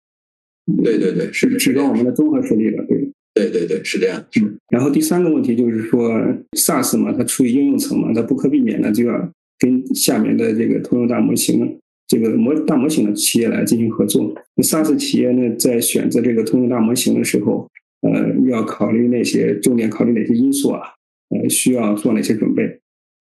[0.82, 3.12] 对对对，是提高我们的综合实力的，对。
[3.34, 4.24] 对对对，是这样。
[4.40, 4.58] 嗯。
[4.70, 6.10] 然后第三个问题就是说
[6.56, 11.78] ，SaaS 嘛，它处于应用层嘛，它不可避免的就要跟下面的这个通用大模型。
[12.08, 14.34] 这个模大模型的企业来进行合作。
[14.54, 17.66] 那 SaaS 企业呢，在选择这个通用大模型的时候，
[18.02, 20.82] 呃，要考虑那些重点考虑哪些因素啊？
[21.30, 22.64] 呃，需要做哪些准备？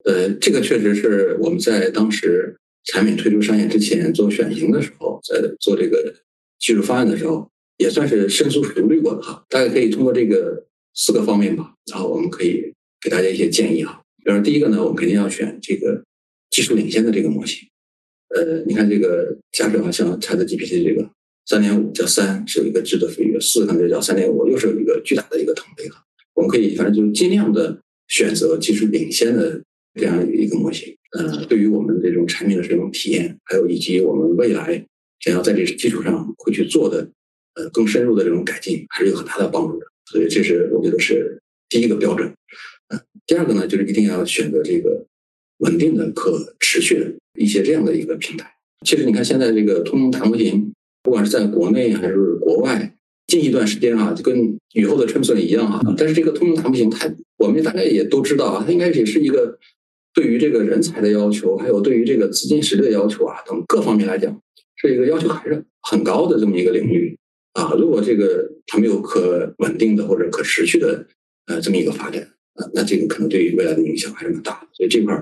[0.04, 6.14] 呃，这个确实是我们在当时产品推出商业之前做选型的时候，在做这个
[6.60, 7.50] 技术方案的时候，
[7.82, 9.44] 也算是深思熟虑过的哈。
[9.50, 14.02] 大家可以通过这个四个方面吧，然后我们可以给大家一些建议哈。
[14.24, 16.04] 比如第一个呢，我们肯定要选这个
[16.50, 17.68] 技术领先的这个模型。
[18.36, 21.10] 呃，你看这个假设啊，像 ChatGPT 这个
[21.46, 26.02] 三点五叫三是有一个质的飞跃，四可能就叫三点五，又是有一个巨大的一个腾飞哈。
[26.36, 29.62] 我们可以反正就尽量的选择技术领先的
[30.00, 30.96] 这样一个模型。
[31.18, 34.86] 呃，对于我们这种产品的这种体验，还有以及我们未来
[35.20, 37.10] 想要在这基础上会去做的
[37.56, 39.86] 呃更深入的这种改进，还是有很大的帮助的。
[40.12, 42.34] 所以这是我觉得是第一个标准。
[42.90, 45.06] 呃，第二个呢，就是一定要选择这个
[45.60, 47.12] 稳定的、可持续的。
[47.40, 48.54] 一些这样的一个平台，
[48.86, 52.94] 其实你看现在这个通用大模型，不管是在国内还是国外，
[53.26, 55.82] 近一段时间啊，就跟雨后的春笋一样啊。
[55.98, 59.58] 但是这个通用大模型，它我们大家也都知道啊，它应该也是一个
[60.14, 64.38] 对于这个人才的要求，还有对于这个资金实力的要求啊等各方面来讲，
[64.76, 67.18] 是一个要求还是很高的这么一个领域
[67.54, 67.74] 啊。
[67.78, 71.08] 如果这个它没有可稳定的或者可持续的
[71.48, 72.22] 呃这么一个发展
[72.54, 74.68] 啊，那这个可能对于未来的影响还是蛮大的。
[74.74, 75.16] 所以这块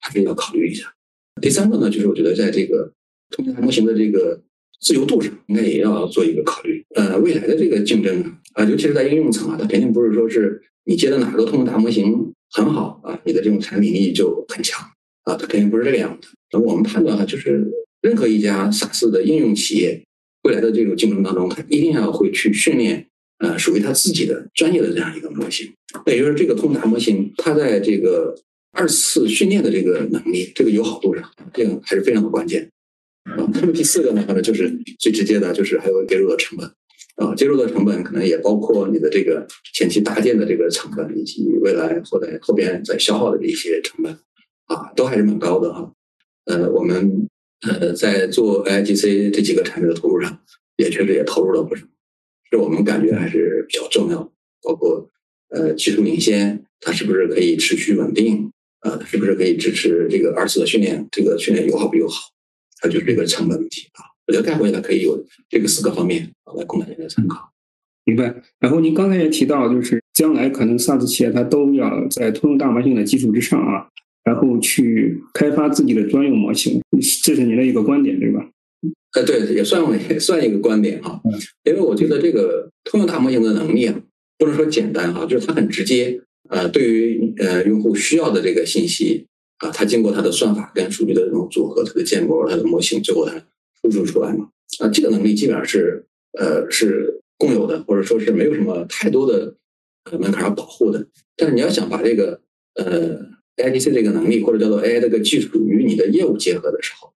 [0.00, 0.92] 还是要考虑一下。
[1.40, 2.92] 第三个呢，就是我觉得在这个
[3.30, 4.40] 通用模型的这个
[4.80, 6.84] 自由度上，应该也要做一个考虑。
[6.94, 8.22] 呃，未来的这个竞争
[8.54, 14.80] 啊，尤其是在应用层啊，它肯定不是说是你接的哪个通用大模型很好啊，你的这种产品力就很强
[15.24, 16.28] 啊，它肯定不是这个样子。
[16.52, 17.66] 那我们判断啊，就是
[18.00, 20.05] 任何一家 SaaS 的应用企业，
[20.46, 23.04] 未来的这种竞争当中，它一定要会去训练
[23.38, 25.72] 呃属于它自己的专业的这样一个模型。
[26.04, 28.32] 那也就是这个通达模型，它在这个
[28.70, 32.70] 二次训练的这个能力，这个友好度上，这个还是非常的关键
[33.24, 33.34] 啊。
[33.54, 36.70] 那么第四个呢，可能就是最直接的，就是还有接入的成本
[37.16, 37.34] 啊。
[37.34, 44.12] 接入的成本可能也包括你的这个前期搭建的这个成本，以及未来后来后边在消耗的这些成本
[44.66, 45.92] 啊，都还是蛮高的哈。
[46.44, 47.28] 呃，我们
[47.62, 50.40] 呃在做 IGC 这几个产品的投入上，
[50.76, 51.84] 也确实也投入了不少，
[52.50, 54.30] 是我们感觉还是比较重要的，
[54.62, 55.08] 包括
[55.50, 58.50] 呃技术领先，它是不是可以持续稳定。
[58.80, 61.08] 呃，是不是可以支持这个二次的训练？
[61.10, 62.30] 这个训练友好不友好？
[62.80, 64.04] 它就是这个成本问题啊。
[64.26, 67.50] 我觉得概括下来可以有这个四个方面啊，来供大家参考。
[68.04, 68.32] 明白。
[68.60, 73.88] 然后您刚才也提到，就是将来可能 SaaS 企业它都要在通用大模型的基础之上啊，
[74.26, 76.82] 然后去开发自己的专用模型，
[77.22, 78.50] 这是您的一个观点，对吧？
[79.14, 81.22] 呃，对，也算也算一个观点哈。
[81.64, 83.98] 因为我觉得这个通用大模型的能力啊，
[84.36, 86.20] 不能说简单哈，就是它很直接。
[86.48, 89.26] 呃，对于呃用户需要的这个信息
[89.58, 93.32] 啊，它经过它的算法跟数据的这种组合，它的建模、它的模型，最后它
[93.80, 94.48] 输出出来嘛。
[94.78, 96.04] 啊，这个能力基本上是
[96.38, 99.54] 呃是共有的，或者说是没有什么太多的
[100.20, 101.04] 门槛要保护的。
[101.36, 102.40] 但是你要想把这个
[102.74, 103.18] 呃
[103.56, 107.12] AIGC 这个能力或者叫做 AI 这个技术与你的业务结合的时候，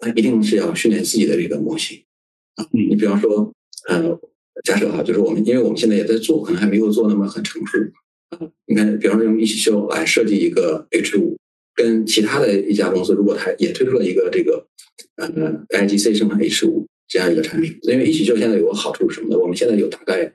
[0.00, 2.02] 那一定是要训练自己的这个模型
[2.56, 2.66] 啊。
[2.72, 3.52] 你比方说
[3.88, 4.18] 呃，
[4.64, 7.78] 假设哈，就是我们因为我们现在也在做，可能还没有做那么很成熟。
[8.30, 11.36] 啊，你看，比方说用一起秀来设计一个 H 五，
[11.74, 14.66] 跟其他的一家公司，如果它也推出了一个这个
[15.16, 15.28] 呃
[15.68, 19.38] IGC 生产 H 五这样一个产品，因为一起秀现在有个好处是什么呢？
[19.38, 20.32] 我们现在有大概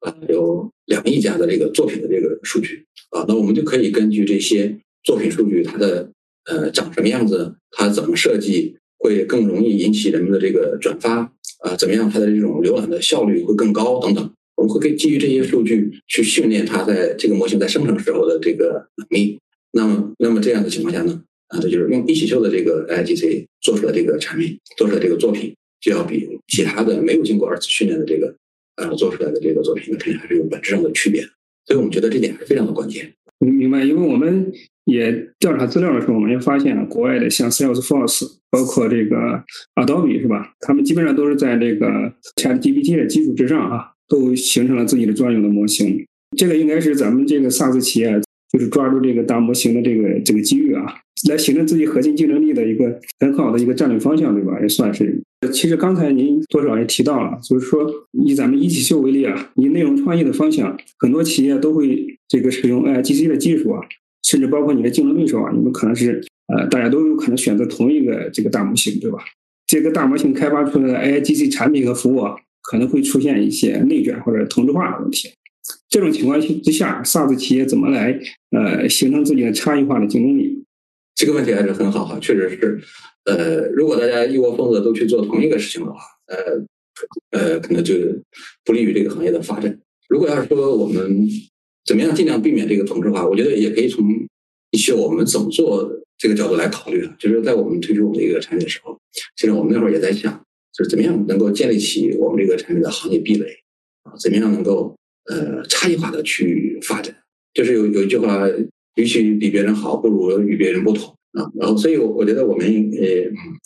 [0.00, 4.78] 啊有两亿家的这个作品的这个数据啊，那我们就可以根据这些
[5.10, 6.08] 作品数据，它的
[6.44, 11.32] 呃长什么样子，它怎么设计会更容易引起人们的这个转发
[11.64, 14.32] 啊，怎么样它的这种浏览的效率会更高等等。
[14.54, 19.40] 我们会根基于这些数据去训练它在这个模型在生成时候的这个能力。
[19.72, 28.32] 那么，那么这样的情况下呢，啊，这就是用一起秀的这个 I G C 做出来这个产品，做出来这个作品，就要比其他的没有经过二次训练的这个
[28.76, 31.20] 呃做出来的这个作品，肯定还是有本质上的区别。
[31.66, 33.12] 所以我们觉得这点还是非常的关键。
[33.40, 34.52] 明白，因为我们
[34.84, 39.42] 也调查资料的时候，我们也发现了国外的像 Salesforce，包括这个
[39.76, 40.52] Adobe 是吧？
[40.60, 46.04] 他们基本上都是在这个 ChatGPT 的基础之上啊，都形成了自己的专用的模型。
[46.36, 48.20] 这个应该是咱们这个 SaaS 企业
[48.52, 50.84] 就是抓住这个大模型的这个这个机遇啊，
[51.28, 54.60] 来形成自己核心竞争力的一个很好的一个战略方向，对吧？
[54.60, 55.22] 也算是。
[55.48, 63.80] 其实刚才您多少也提到了，就是说以咱们一起秀为例啊，以内容创意的方向，很多企业都会这个使用 AI GC 的技术啊，
[64.22, 69.18] 甚至包括你的竞争对手啊，你们可能是呃，大家都有可能选择同一个这个大模型，对吧？
[69.66, 75.30] 这个大模型开发出来的 AI GC 产品和服务啊，可能会出现一些内卷或者同质化的问题。
[75.88, 80.64] 这种情况之下，SaaS 企业怎么来呃形成自己的差异化的竞争力？
[81.20, 82.80] 这个问题还是很好哈，确实是，
[83.26, 87.92] 呃，如果大家一窝蜂的都去做同一个事情的话，呃呃，可能就
[88.64, 89.78] 不利于这个行业的发展。
[90.08, 91.28] 如果要是说我们
[91.84, 94.02] 怎么样尽量避免这个同质化，我觉得也可以从
[94.70, 97.14] 一些我们怎么做这个角度来考虑啊。
[97.18, 98.98] 就是在我们推出我们的一个产品的时候，
[99.36, 100.32] 其实我们那会儿也在想，
[100.72, 103.44] 就是怎么样能够建立起我们这个产品的行业壁垒
[104.04, 107.14] 啊，怎么样能够呃差异化的去发展。
[107.52, 108.48] 就是有有一句话。
[109.00, 111.50] 与其比别人好，不如与别人不同啊。
[111.58, 113.06] 然后，所以，我我觉得我们呃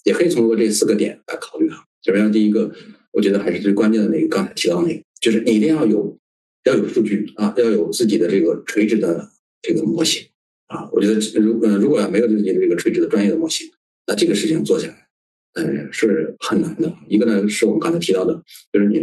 [0.05, 1.85] 也可以通过这四个点来考虑啊。
[2.03, 2.71] 首先，第一个，
[3.13, 6.17] 我觉得还是最关键的那个，刚才提到那个，就是你一定要有
[6.65, 9.31] 要有数据啊，要有自己的这个垂直的
[9.63, 10.27] 这个模型
[10.69, 10.89] 啊。
[10.93, 13.67] 我觉得，如呃如果要没有自己的这个垂直的专业的模型，
[14.07, 15.09] 那这个事情做起来，
[15.55, 16.95] 呃是很难的。
[17.09, 18.43] 一个呢，是我们刚才提到的，
[18.73, 18.99] 就是你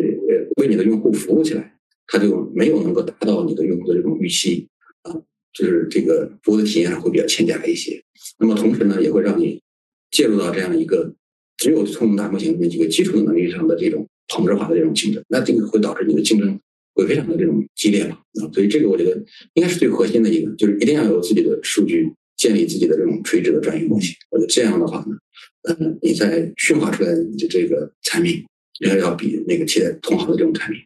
[0.58, 4.68] 为你的用户服务起来，他就没有能够达到你的用户的这种预期
[5.02, 5.16] 啊。
[5.54, 8.02] 就是这个服务的体验上会比较欠佳一些，
[8.40, 9.62] 那么同时呢，也会让你
[10.10, 11.14] 介入到这样一个
[11.58, 16.60] 只有聪明大模型那几个基础的能力上的这种同质化的这种竞争，那这个会导致你的竞争
[16.94, 18.18] 会非常的这种激烈嘛？
[18.42, 24.16] 啊，所以这个我觉得应该是最核心的一个，就是一定要有自己的数据，建立自己的这种垂直的专业模型。
[24.30, 25.18] 我觉得这样的话呢，
[25.64, 28.44] 嗯，你在驯化出来的这个产品，
[28.80, 30.82] 要要比那个其他同行的这种产品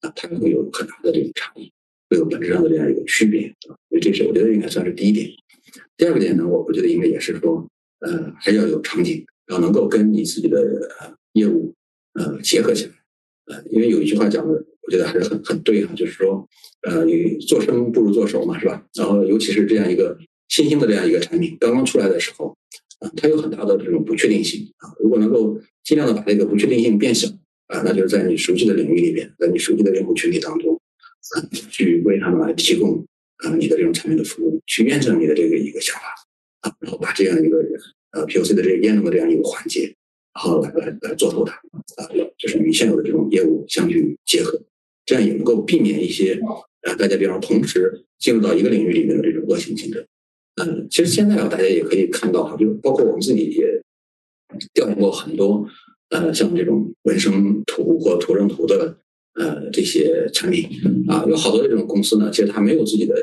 [0.00, 1.70] 啊，它会有很大的这种差异。
[2.08, 5.28] 会有本质上的这样一个区别啊，所以这是我觉得应该算是第一点。
[5.96, 7.66] 第二个点呢，我我觉得应该也是说，
[8.00, 10.88] 呃，还要有场景，要能够跟你自己的
[11.32, 11.74] 业务
[12.14, 12.92] 呃结合起来。
[13.46, 16.46] 呃，因为有一句话讲的，我觉得还是很很对啊，就是说，
[16.82, 18.84] 呃，你做生不如做熟嘛，是吧？
[18.94, 22.56] 然后尤其是这样一个新兴的这样一个产品刚刚出来的时候，
[23.00, 24.92] 啊，它有很大的这种不确定性啊。
[25.00, 27.28] 如果能够尽量的把这个不确定性变小
[27.68, 30.75] 啊，那就是在你熟悉的领域里面，在你熟悉的用户群体当中。
[31.70, 33.04] 去为他们来提供
[33.38, 36.14] 啊你的这种产品的服务，去验证你的这个一个想法
[36.60, 37.58] 啊，然后把这样一个
[38.12, 39.94] 呃 POC 的这个验证的这样一个环节，
[40.34, 41.54] 然后来来来做透它
[41.96, 42.08] 啊，
[42.38, 44.60] 就是与现有的这种业务相去结合，
[45.04, 46.38] 这样也能够避免一些
[46.82, 50.04] 呃大家比方同时进入到一个领域里面的这种恶性竞争。
[50.56, 53.82] 嗯，其实现在啊，大家也可以看到哈，就包括我们自己也
[54.72, 55.68] 调研过很多
[56.10, 58.96] 呃像这种纹身图或图生图的。
[59.38, 60.66] 呃，这些产品
[61.08, 63.14] 啊，有好多这种公司呢，其实它没有自己的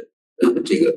[0.44, 0.96] 呃这个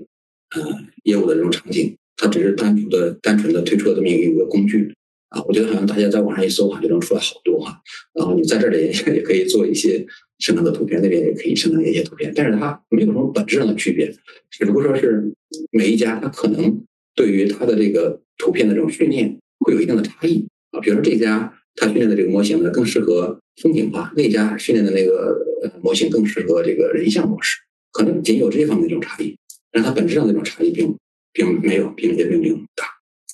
[0.55, 0.63] 呃
[1.05, 4.95] 业务的这种场景，它只是单纯的单纯的推出了这么一个工具
[5.31, 5.43] 啊。
[5.49, 7.81] 我觉得好像大家在网上一搜，哈，就能出来好多哈。
[8.13, 10.07] 然后你在这里 也可以做一些
[10.39, 14.15] 生成的图片，那边也可以生成一些图片，但是它没有什么本质上的区别，
[14.51, 15.33] 只不过说是
[15.73, 16.83] 每一家它可能
[17.15, 20.81] 对于它的这个图片的这种训练会有一定的差异啊。
[20.81, 23.41] 比如说这家它训练的这个模型呢，更适合。
[23.63, 25.43] 风景化那家训练的那个
[25.83, 27.59] 模型更适合这个人像模式，
[27.91, 29.37] 可能仅有这方面的这种差异，
[29.73, 30.95] 但它本质上的这种差异并
[31.33, 32.85] 并没有，并且并没有大。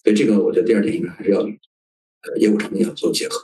[0.03, 3.37] 所以这个我觉得第二点应该还是要呃业务场景要做结合。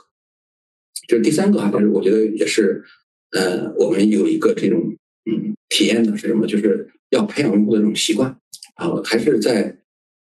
[1.07, 2.83] 就是第三个啊，就是我觉得也是
[3.31, 4.95] 呃我们有一个这种
[5.29, 6.47] 嗯体验的是什么？
[6.47, 8.37] 就是要培养用户的这种习惯
[8.75, 9.79] 啊，还是在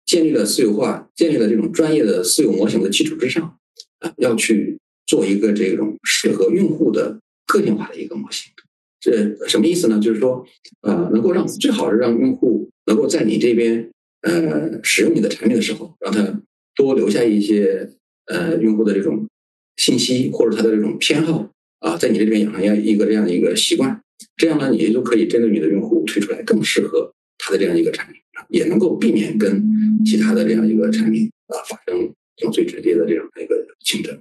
[0.06, 3.58] 建立了私有化、建立了这种专业的私有模型的基础之上
[3.98, 4.78] 啊，要去。
[5.06, 8.52] 做一个这种适合用户的个性化的一个模型，
[9.00, 10.00] 这什么意思呢？
[10.00, 10.44] 就是说，
[10.82, 13.90] 呃，能够让最好是让用户能够在你这边
[14.22, 16.42] 呃使用你的产品的时候，让他
[16.74, 17.88] 多留下一些
[18.26, 19.28] 呃用户的这种
[19.76, 24.02] 信息或者他的这种偏好啊，在你这边养成一个这样的一个习惯，
[24.36, 29.64] 这样呢，你就可以针对你的用户推出来更适合他的这样一个产品，也能够避免跟
[30.04, 34.18] 其他的这样一个产品啊发生这种最直接的这样的一个竞争。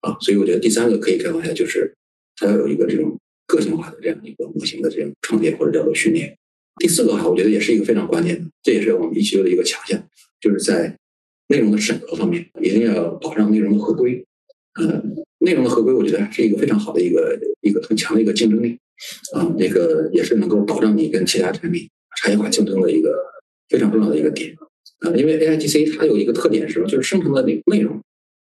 [0.00, 1.94] 啊，所以我觉得第三个可以开玩笑，就是
[2.36, 6.36] 它要有一个这种个性化的这样一个模型的这样创建或者叫做训练。
[6.78, 10.02] 第四个哈，我觉得也是一个非常关键的，这也是我们一期的一个强项，
[10.40, 10.96] 就是在
[11.48, 14.24] 内容的审核方面，一定要保障内容的合规。
[14.78, 15.02] 呃，
[15.38, 18.78] 内容的合规，我觉得是一个非常好的一个一个很强的一个竞争力
[19.34, 23.16] 啊，那个也是能够保证你跟其他产品差异化竞争的一个
[23.70, 24.54] 非常重要的一个点
[24.98, 25.10] 啊。
[25.16, 26.86] 因为 AIGC 它有一个特点是什么？
[26.86, 27.98] 就是生成的内内容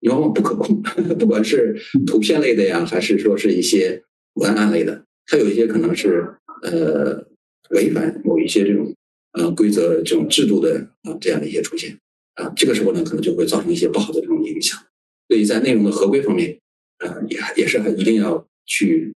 [0.09, 0.81] 往往不可控，
[1.17, 4.03] 不管是图片类的呀，还是说是一些
[4.35, 6.25] 文案类的，它有一些可能是
[6.63, 7.25] 呃
[7.69, 8.93] 违反某一些这种
[9.33, 11.97] 呃规则、这种制度的啊这样的一些出现
[12.35, 14.79] 啊，这个时候呢，可能就会造成一些不好的这种影响。
[15.27, 16.59] 所以在内容的合规方面，
[16.99, 19.13] 呃，也也是一定要去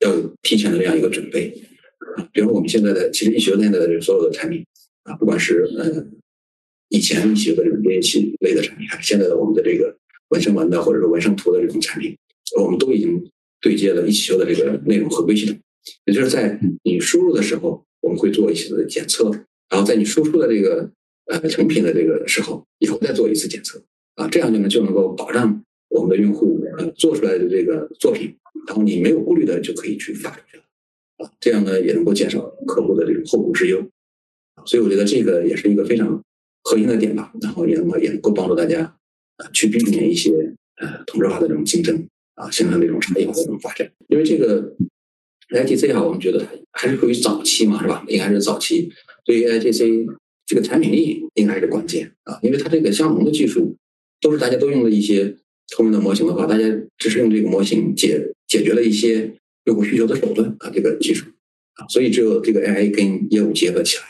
[0.00, 1.52] 要提前的这样一个准备
[2.16, 2.28] 啊。
[2.32, 4.64] 比如我们现在的其实易学内的所有的产品
[5.02, 6.06] 啊，不管是呃
[6.88, 9.96] 以前易学的这种编辑器类的产品，还是现在的我们的这个
[10.30, 12.16] 纹身文的或者是纹身图的这种产品，
[12.58, 15.56] 我们都已经对接了一起修的这个内容合规系统。
[16.06, 19.30] 也就是在你输入的时候，我们会做一些检测，
[19.68, 20.90] 然后在你输出的这个
[21.26, 23.82] 呃成品的这个时候，以后再做一次检测。
[24.16, 30.62] 啊，这样就能就能够保障我们的用户呃做出来的这个作品，然后你没有顾虑的就可以去发出去了，
[31.24, 33.82] 啊，这样呢也能够减少客户的这种后顾之忧，
[34.66, 36.22] 所以我觉得这个也是一个非常
[36.64, 38.94] 核心的点吧，然后也能够也能够帮助大家
[39.52, 40.30] 去避免一些
[40.76, 44.74] 呃同质化的这种竞争啊，形成这种差异化的这种发展，因为这个
[45.54, 48.04] A I G C 啊，我们觉得它还是属于早期嘛，是吧？
[48.08, 48.90] 应该是早期，
[49.24, 50.06] 对于 A I G C
[50.46, 53.76] 这个产品力应该是关键啊，因为它这个相同的技术。
[54.22, 55.34] 都是大家都用的一些
[55.68, 56.64] 通用的模型的话，大家
[56.98, 61.24] 只是用这个模型解解决了一些用户需求的手段啊，这个技术
[61.76, 64.02] 啊，所以只有这个 AI 跟业务结合起来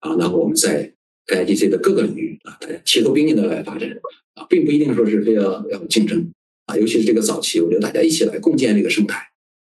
[0.00, 0.92] 啊，然后我们在
[1.32, 3.88] AIGC 的各个领域啊，大家齐头并进的来发展
[4.34, 6.30] 啊，并不一定说是非要要竞争
[6.66, 9.18] 啊，尤其是这个早期，我觉得大家一起来共建这个生态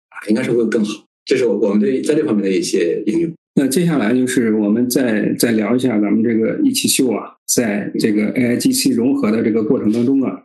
[0.10, 1.06] 啊，应该是会更好。
[1.26, 3.32] 这是我我们对在这方面的一些应用。
[3.56, 10.42] 那接下来就是我们再再聊一下咱们这个一起秀啊，在这个 AIGC 融合的这个过程当中啊，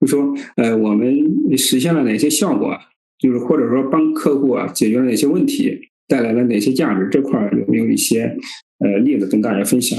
[0.00, 2.76] 就说呃我们实现了哪些效果？
[3.18, 5.76] 就是或者说帮客户啊解决了哪些问题，
[6.06, 7.08] 带来了哪些价值？
[7.10, 8.36] 这块有没有一些
[8.78, 9.98] 呃例子跟大家分享？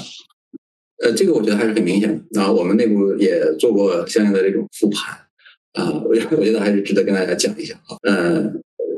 [1.02, 5.18] 呃，这个我觉得还是很明显的啊，我们内部也做过相应的这种复盘
[5.74, 7.98] 啊，我我觉得还是值得跟大家讲一下啊。
[8.04, 8.52] 呃，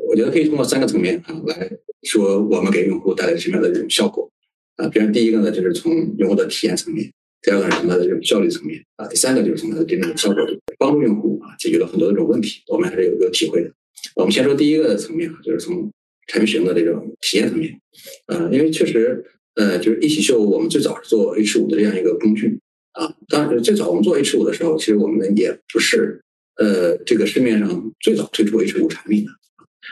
[0.10, 1.70] 我觉得可以通过三个层面啊来。
[2.04, 4.28] 说我们给用户带来什么样的这种效果
[4.76, 4.88] 啊？
[4.88, 7.06] 比如第一个呢，就是从用户的体验层面；
[7.44, 10.44] 第二个是从它的这种效率层面啊；第三个就是从它的真正的效果，
[10.80, 12.64] 帮助用户啊解决了很多这种问题。
[12.70, 13.72] 我们还是有一个体会的。
[14.16, 15.92] 我们先说第一个层面，就是从
[16.26, 17.80] 产品使用的这种体验层面。
[18.26, 19.24] 呃，因为确实，
[19.56, 22.60] 呃，就是一起秀，我们最早是做 H 五的这样一个工具
[22.94, 23.14] 啊。
[23.28, 26.22] 当然，最早我们做 H 五的时候，其实我们也不是
[26.56, 29.32] 呃这个市面上最早推出 H 五产品的。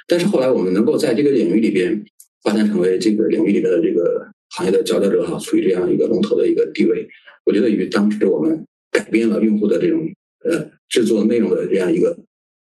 [0.08, 2.06] 但是后来我们能够在这个领域里边
[2.44, 7.08] 发展成为这个领域里边的这个行业的佼佼者哈，处于这样一个龙头的一个地位，
[7.46, 10.08] 我觉得与当时我们改变了用户的这种
[10.46, 12.18] 呃制作内容的这样一个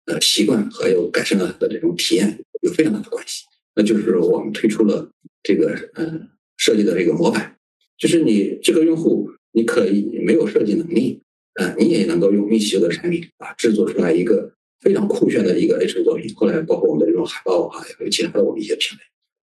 [0.07, 3.45] 呃习惯，还有改善了他的这种体验有非常大的关系。
[3.77, 5.09] 那就是我们推出了
[5.43, 6.21] 这个呃
[6.59, 7.57] 设计的这个模板，
[7.97, 11.23] 就是你这个用户你可以没有设计能力，
[11.55, 14.53] 呃，你也能够用一起的产品啊制作出来一个。
[14.81, 19.03] 非常酷炫的一个 H 作品，后来包括我们的这种海报啊，还有其他的我们一些品类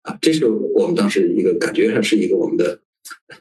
[0.01, 2.77] 啊，这是我们当时一个感觉上是一个我们的，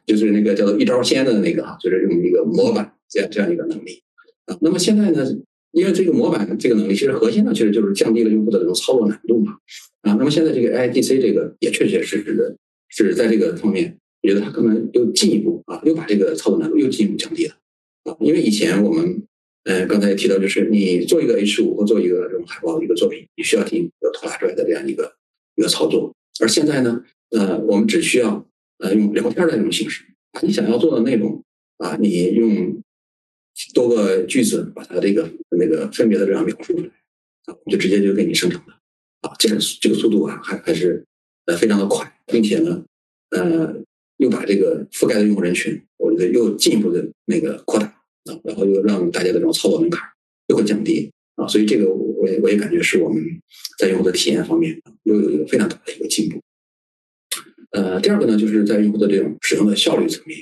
[0.07, 4.01] 就是那个叫做一招鲜的那个啊，就是用一个模板这样这样一个能力
[4.47, 4.57] 啊。
[4.61, 5.27] 那么现在呢，
[5.73, 9.57] 因为这个模板这个能力，其实核心呢，其实就是降低了用户的这种操作难度嘛
[10.03, 10.15] 啊。
[10.15, 12.57] 那么现在这个 IDC 这个也确确实实的
[12.93, 17.55] 是在这个方面，我觉得它可能又进一步啊，又把这个操作难度又进一步降低了
[18.05, 18.17] 啊。
[18.21, 19.23] 因为以前我们。
[19.65, 25.15] 嗯，刚才提到，就是你做一个 H 五或做一个这种海报一个作品，你需要进行一个拖拉出来的这样一个
[25.55, 26.13] 一个操作。
[26.41, 28.45] 而现在呢，呃，我们只需要
[28.79, 31.45] 呃用聊天的这种形式，把你想要做的内容
[31.79, 32.83] 啊，你用
[33.73, 36.87] 多个句子把它这个那个分别的这样描述出来
[37.45, 38.75] 啊，我就直接就给你生成了
[39.21, 41.07] 啊，这个这个速度啊还还是
[41.47, 42.85] 呃非常的快，并且呢，
[43.31, 43.75] 呃，
[44.19, 47.87] 又把这个覆盖的用户人群，我觉得又进一步的那个扩大。
[48.25, 50.09] 啊，然后又让大家的这种操作门槛
[50.47, 53.21] 又会降低啊，所以这个我也我也感觉是我们
[53.77, 56.41] 在用户的体验方面又有一个非常大的一个进步。
[57.73, 60.39] 呃，第二个呢，就是在用户的这种使用的效率层面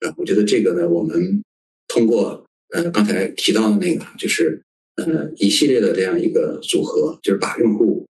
[0.00, 1.42] 啊，我觉得这个呢，我们
[1.88, 4.62] 通过呃刚才提到的那个，就是
[4.96, 8.06] 呃一系列的这样一个组合，就是把用户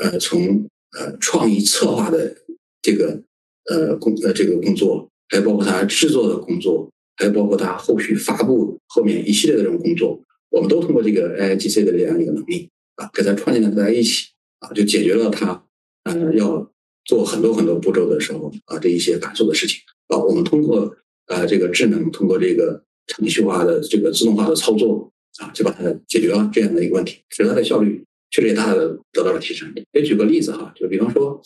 [0.00, 0.66] 呃从
[0.98, 2.36] 呃创意策划的
[2.80, 3.22] 这个
[3.70, 6.88] 呃工呃这个工作，还有包括他制作的工作。
[7.14, 10.18] 还有包括它后续发布后面一系列的这种工作，
[10.50, 14.30] 我们都通过这个 AIGC 的这样一个能力啊，给它串联在一起
[14.60, 15.62] 啊，就解决了它
[16.04, 16.72] 呃要
[17.04, 19.78] 做很多很多步骤的时候啊这一些繁琐的事情
[20.08, 20.16] 啊。
[20.16, 28.02] 我们通过呃这个智能，通过这个程序化的这个自动化的操作啊，就把它解决了这样的一个问题，使它的效率
[28.32, 29.72] 确实也大大的得到了提升。
[29.92, 31.40] 也举个例子哈，就比方说，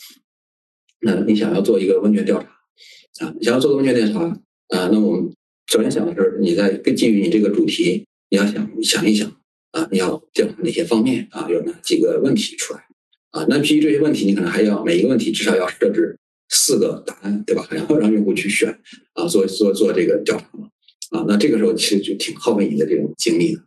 [1.00, 4.24] 那你想要做一个问卷调查啊，你想要做个问卷调查
[4.68, 5.30] 啊，那我们
[5.66, 9.30] 首先想的是你在基于你这个主题，你要想想一想
[9.72, 12.86] 啊，你要调查哪些方面啊，有哪几个问题出来
[13.32, 13.44] 啊？
[13.48, 16.18] 那基于这些问题，你可能还要每一个问题至少要设置
[16.48, 17.66] 四个答案，对吧？
[17.70, 18.70] 然后让用户去选
[19.14, 20.68] 啊，做做做这个调查嘛
[21.10, 23.62] 啊，那这个时候其实就挺耗费你的这种精力的。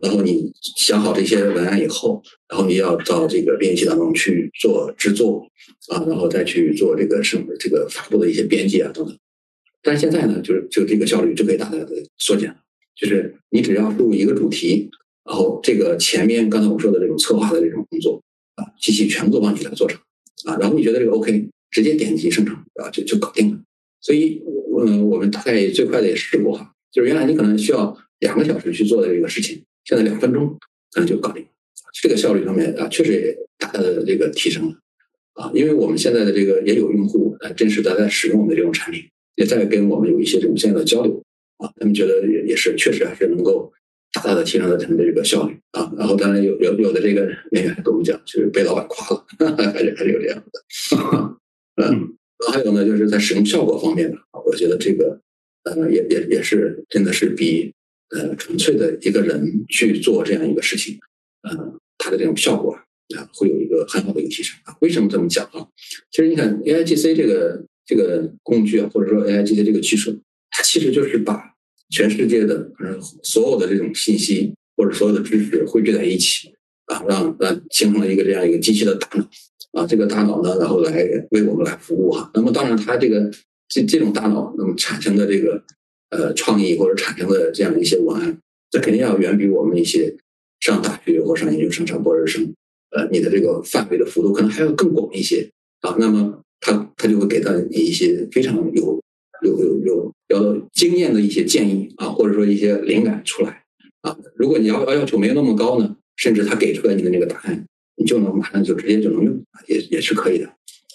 [0.00, 5.46] 然后你想好这些文案以后，然后你要到这个编辑当中去做制作
[5.88, 9.16] 啊，然后再去做这个什么这个发布的一些编辑啊等等。
[9.82, 12.56] 但是现在呢，就是就这个效率就可以大大的缩减了。
[12.96, 14.90] 就是你只要输入一个主题，
[15.24, 18.20] 然后这个前面刚才我说的这种策划的这种工作
[18.56, 20.00] 啊，机器全部都帮你来做成
[20.46, 23.60] 啊，然后你觉得这个 OK，直接点击生成啊，就就搞定了。
[24.00, 24.42] 所以，
[24.80, 29.62] 嗯，我们大概最快的也试过哈，就是原来你可能需要两个小时去做的这个事情。
[29.86, 30.58] 现在两分钟
[30.90, 31.46] 可能就搞定，
[32.02, 34.74] 这个效率上面啊，确实也大大的这个提升了
[35.34, 35.50] 啊。
[35.54, 39.04] 因为我们现在的这个也有用户啊，真实的在使用我们的这种产品，
[39.36, 41.22] 也在跟我们有一些这种现在的交流
[41.58, 41.70] 啊。
[41.78, 43.72] 他们觉得也也是确实还是能够
[44.12, 45.92] 大大的提升了他们的这个效率啊。
[45.96, 49.24] 然后当然有有有的这个人员跟我们讲，就是被老板夸了，
[49.72, 51.36] 还是还是有这样的。
[51.76, 52.16] 嗯，
[52.50, 55.20] 还有呢，就是在使用效果方面呢，我觉得这个
[55.62, 57.72] 呃也也也是真的是比。
[58.10, 60.96] 呃，纯粹的一个人去做这样一个事情，
[61.42, 62.72] 呃，它的这种效果
[63.16, 64.76] 啊，会有一个很好的一个提升啊。
[64.80, 65.66] 为什么这么讲啊？
[66.12, 71.54] 其实你看 A I G C 这个这个工具啊，或者说 A I G C 这个技术，它其实就是把
[71.90, 76.54] 全世界的嗯所有的这种信息或者所有的知识汇聚在一起
[76.86, 79.28] 啊，让让形成了一个这样一个机器的大脑
[79.72, 79.84] 啊。
[79.84, 80.92] 这个大脑呢，然后来
[81.32, 82.30] 为我们来服务哈。
[82.34, 83.28] 那么当然，它这个
[83.68, 85.60] 这这种大脑那么产生的这个。
[86.10, 88.38] 呃，创意或者产生的这样一些文案，
[88.70, 90.16] 这肯定要远比我们一些
[90.60, 92.54] 上大学或上研究生、上博士生，
[92.90, 95.48] 呃，你的这个范围的幅度可能还要更广一些
[95.80, 95.96] 啊。
[95.98, 99.00] 那么，他他就会给到你一些非常有
[99.42, 103.62] 有有有有经验的一些建议啊，或者说一些灵感出来
[104.02, 104.16] 啊。
[104.36, 110.48] 如果你要要要求没有那么高呢，甚至他给出来你的那个答案，你就能马上就直接就能用，也也是可以的。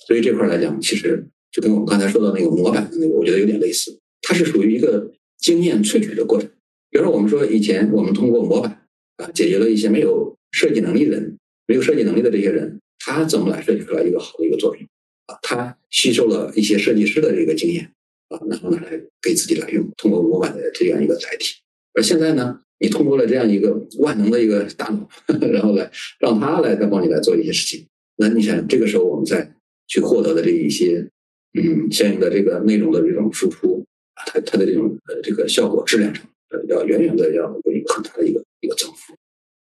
[0.07, 3.97] 所以这块来讲，其实就跟我们刚才说的那个模板的那个，我觉得有点类似。
[4.31, 6.49] 它是属于一个经验萃取的过程。
[6.89, 14.87] 比如说，我们说以前我们通过模板啊，解决了一些没有设计能力的人、没有设计能力的这些人，他怎么来设计出来一个好的一个作品
[15.25, 15.35] 啊？
[15.41, 17.91] 他吸收了一些设计师的这个经验
[18.29, 21.55] 啊，然后呢来给自己来用，通过模板的这样一个载体。
[21.93, 25.09] 而现在呢，你通过了这样一个万能的一个大脑，
[25.51, 27.85] 然后来让他来再帮你来做一些事情。
[28.15, 29.53] 那你想，这个时候我们再
[29.87, 31.05] 去获得的这一些
[31.53, 33.85] 嗯相应的这个内容的这种输出。
[34.15, 39.13] 啊它它的这种呃这个效果质量上，呃要远远的要有一个很大的一个一个增幅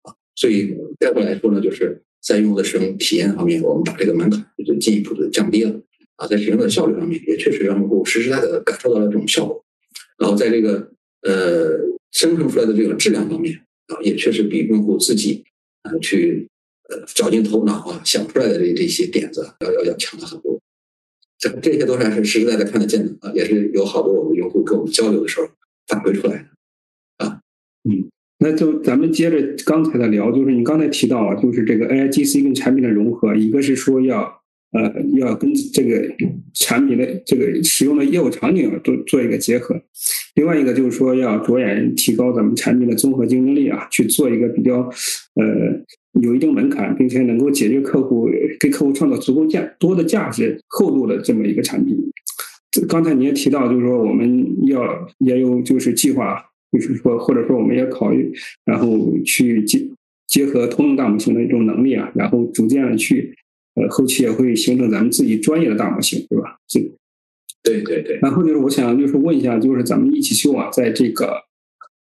[0.04, 5.82] 啊，所以概括来说呢，就是在用户的使用体验方面，我们把这个门槛就进一步的降低了
[6.18, 9.64] 啊，在使用的效率方面，也确实让用户实实在在的感受到了这种效果，
[10.18, 10.92] 然后在这个
[11.22, 11.80] 呃
[12.12, 13.56] 生成出来的这个质量方面
[13.88, 15.44] 啊，也确实比用户自己
[15.84, 16.48] 呃去
[16.90, 20.60] 呃绞尽头脑啊想出来的这这些点子要要要强了很多。
[21.40, 25.48] 这这些都是还是实实在在看得见的啊，也是有好多我们用户跟我们交流的时候
[25.88, 26.34] 反馈出来
[27.18, 27.40] 的啊。
[27.90, 28.10] 嗯，
[28.40, 34.39] 那就咱们接着刚才的聊，就是你刚才提到了，就是这个 A I G C 跟产品的融合，一个是说要
[34.72, 36.02] 呃要跟这个
[36.54, 39.82] 产品的这个使用的业务场景做做一个结合，
[40.36, 44.78] 另外一个就是说要着眼提高咱们产品的综合竞争力啊，去做一个比较
[45.36, 45.84] 呃。
[46.22, 48.28] 有一定门槛，并且能够解决客户
[48.60, 51.96] 给客户创造足够价多的价值厚度的这么一个产品。
[52.72, 58.34] 这刚才你也提到，就是说我们要也有就是计划，就是说或者说我们也考虑，
[58.66, 59.88] 然后去结
[60.28, 63.38] 结合通用大模型的一种能力啊，然后逐渐的去
[63.80, 66.58] 呃后期也会形成咱们自己专业的大模型，对吧？
[66.68, 66.80] 这
[67.64, 68.20] 对对对。
[68.22, 71.28] 然后就是我想就是问一下，就是咱们一起修啊，在这个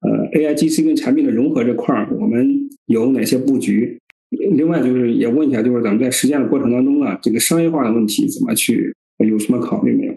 [0.00, 3.98] 呃 A I G C 跟产品的融合这块儿，我们有哪些布局？
[4.30, 8.94] 另外就是也问一下，就是咱们在实践的过程当中啊，这个商业化的问题怎么去
[9.26, 10.14] 有什么考虑没有？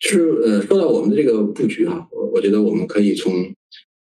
[0.00, 3.32] 是呃，说到我们的这个布局啊，我我觉得我们可以从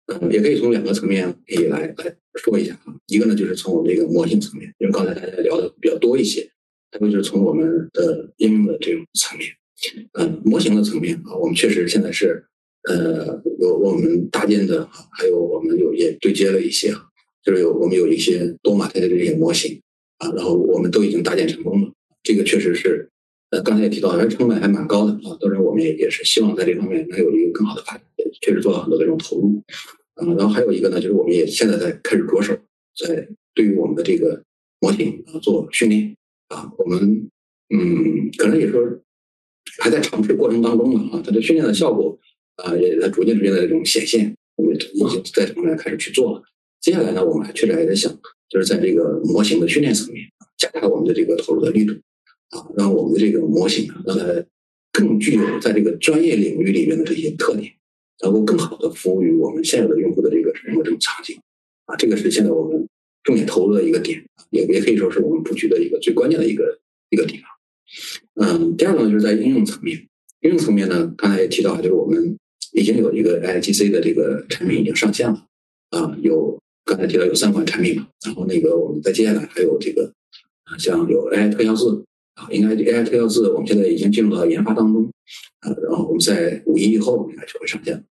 [0.07, 2.95] 呃，也可以从两个层面可以来来说一下啊。
[3.07, 6.41] 一个呢就是从我们这个模型层面，因为刚才大家聊的比较多一些；，
[6.99, 9.49] 还有就是从我们的应用的这种层面，
[10.13, 12.45] 嗯，模型的层面啊，我们确实现在是
[12.89, 16.93] 呃有我们搭建的，还有我们有也对接了一些。
[17.43, 19.79] 就是有我们有一些多马态的这些模型
[20.17, 21.91] 啊，然后我们都已经搭建成功了。
[22.23, 23.07] 这个确实是，
[23.51, 25.37] 呃，刚才也提到，还成本还蛮高的啊。
[25.39, 29.61] 当然，我们也也是希望在这方面能有一个更好的发展，也确实做了很多这种投入。
[30.15, 32.57] 嗯，然后还有一个呢，就是我们也现在在开始着手，
[32.97, 34.41] 在对于我们的这个
[34.79, 36.15] 模型啊做训练
[36.47, 37.29] 啊，我们
[37.69, 38.81] 嗯可能也说
[39.81, 42.17] 还在尝试过程当中呢啊，它的训练的效果
[42.57, 44.79] 啊也在逐渐逐渐的这种显现，我们已
[45.09, 46.43] 经在这方面开始去做了。
[46.79, 48.11] 接下来呢，我们还确实还在想，
[48.47, 50.23] 就是在这个模型的训练层面
[50.57, 51.93] 加大我们的这个投入的力度
[52.51, 54.25] 啊，让我们的这个模型啊，让它
[54.91, 57.73] 更具有在这个专业领域里面的这些特点，
[58.23, 61.37] 能够更好的服务于我们现有的用户的这个使用的这种场景
[61.85, 62.87] 啊，这个是现在我们
[63.25, 67.49] 重点投入的一个点，也也可以说是我们布局的一个最关键的一个一个地方。
[68.35, 70.07] 嗯，第二个呢，就是在应用层面，
[70.41, 72.37] 应用层面呢，刚才也提到，就是我们
[72.71, 75.45] 已经有一个 AIGC 的这个产品已经上线了
[75.89, 80.13] 啊，有刚才提到有三款产品嘛，然后那个我们在接下来还有这个
[80.63, 82.03] 啊，像有 AI 特效字。
[82.35, 85.09] 啊，应该 AI 特效字我们现在已经进入到研发当中，
[85.61, 88.03] 啊，然后我们在五一以后应该就会上线。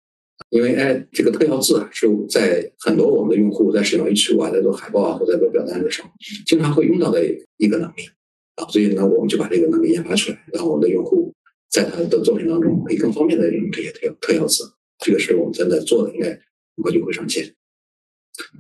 [0.50, 6.10] 因为哎这个特效字啊，是在很多我们的用户在使用 H5 啊，在做海报啊，或者在做表单的时候，
[6.46, 7.24] 经常会用到的
[7.58, 8.10] 一个能力
[8.56, 11.34] 啊，所以呢，我们就把这个能力研发出来，让我们的用户
[11.70, 14.64] 在他的作品当中可以更方便的用这些特特效字。
[15.00, 17.54] 这个是我们正在做的，应该很快就会上线。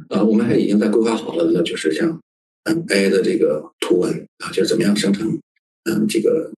[0.09, 2.21] 啊，我们还已经在规划好了，那就是像
[2.63, 5.39] 嗯 AI 的这个图文啊，就是怎么样生成。
[5.86, 6.51] 嗯，这个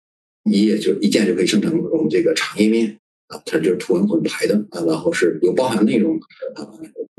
[0.50, 3.00] 一页就一键就可以生成我们这个长页面
[3.46, 6.16] 它就是图文混排的啊，然后是有包含内容
[6.56, 6.68] 啊，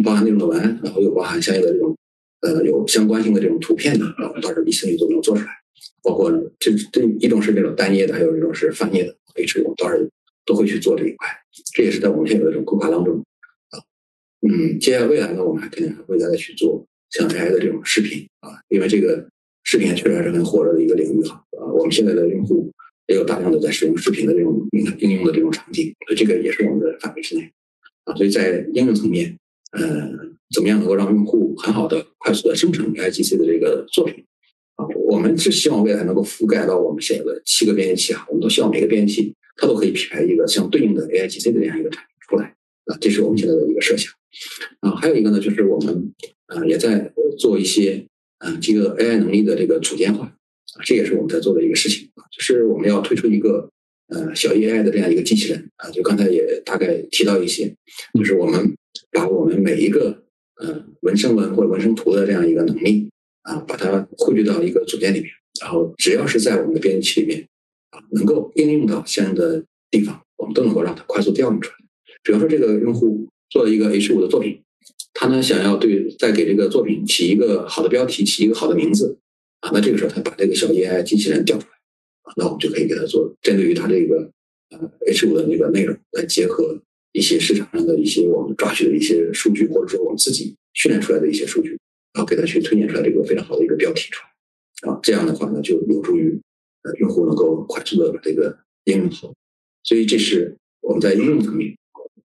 [0.04, 1.96] 包含内容的文案，然后又包含相应的这种
[2.40, 5.50] 呃有相关性的这种图片的啊，到时候一次性都能做出来。
[6.02, 10.08] 包括这这一种是这种单页的，还有一种是泛页的，H 我到时候
[10.44, 11.28] 都会去做这一块。
[11.74, 13.24] 这也是在我们现在的这种规划当中
[13.70, 13.80] 啊。
[14.46, 19.28] 嗯，接下来未来呢，我们还肯定还会再去做像 AI 的这种视频啊，因为这个。
[19.66, 22.70] 视频确实还是很火热的一个领域哈啊，我们现在的用户
[23.06, 27.50] 也有大量的在使用视频的这种应应用的这种场景，所以这个也是我们的范围之内
[28.04, 28.14] 啊。
[28.16, 29.38] 所以在应用层面，
[29.72, 30.10] 呃，
[30.54, 34.24] 怎么样能够让用户很好的、快速的生成 AIGC 的这个作品
[34.76, 34.86] 啊？
[35.08, 42.54] 我们是希望未来能够覆盖到我们现有的七个编辑器啊，我们都希望每个编辑器它都可以匹配一个相对应的 AIGC 的这样一个产品出来
[42.86, 44.12] 啊，这是我们现在的一个设想
[44.80, 44.94] 啊。
[44.96, 46.12] 还有一个呢，就是我们
[46.46, 48.06] 啊也在做一些。
[48.38, 52.03] 嗯，这个 AI 能力的这个组件化啊，这也是我们在做的一个事情，
[52.36, 53.68] 就是我们要推出一个
[54.08, 57.74] 呃小 AI 的这样一个机器人啊，就刚才也大概提到一些，
[58.18, 58.74] 就是我们
[59.12, 60.22] 把我们每一个
[60.56, 63.08] 呃纹身文或者纹身图的这样一个能力
[63.42, 65.30] 啊，把它汇聚到一个组件里面，
[65.60, 67.48] 然后只要是在我们的编辑器里面
[67.90, 71.76] 啊，能够应用到相应的地方，我们都能够让它快速调用出来。
[72.22, 74.60] 比方说，这个用户做了一个 H5 的作品。
[75.16, 79.16] 他呢想要对再给这个作品起一个好的标题，起一个好的名字
[79.60, 81.73] 啊，那这个时候他把这个小 AI 机器人调出来，
[82.36, 84.30] 那我们就可以给他做针对于他这个
[84.70, 86.80] 呃 H 五的那个内容来结合
[87.12, 91.78] 一些市场上的一些我们抓取的一些数据，或者说我们自己训练出来的一些数据，
[92.12, 96.40] 然后给他去推荐出来这个非常好的一个标题出来啊，这样的话呢就有助于
[96.82, 99.32] 呃用户能够快速的把这个应用好，
[99.82, 101.76] 所以这是我们在应用层面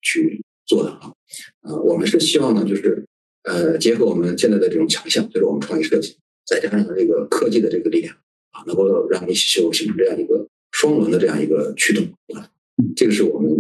[0.02, 1.12] 去做的啊。
[1.60, 3.04] 啊，我们是希望呢，就是
[3.44, 8.16] 呃，结合我们现在的这种强项，就是我们创意设计，再加上这个科技的这个力量
[8.50, 12.50] 啊，能够让一起秀形成这样一个双轮的这样一个驱动啊，
[12.96, 13.50] 这个是我们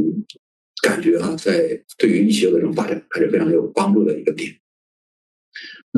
[0.82, 4.54] 感觉啊，在对于一起秀的这种发展还是非常有帮助的一个点。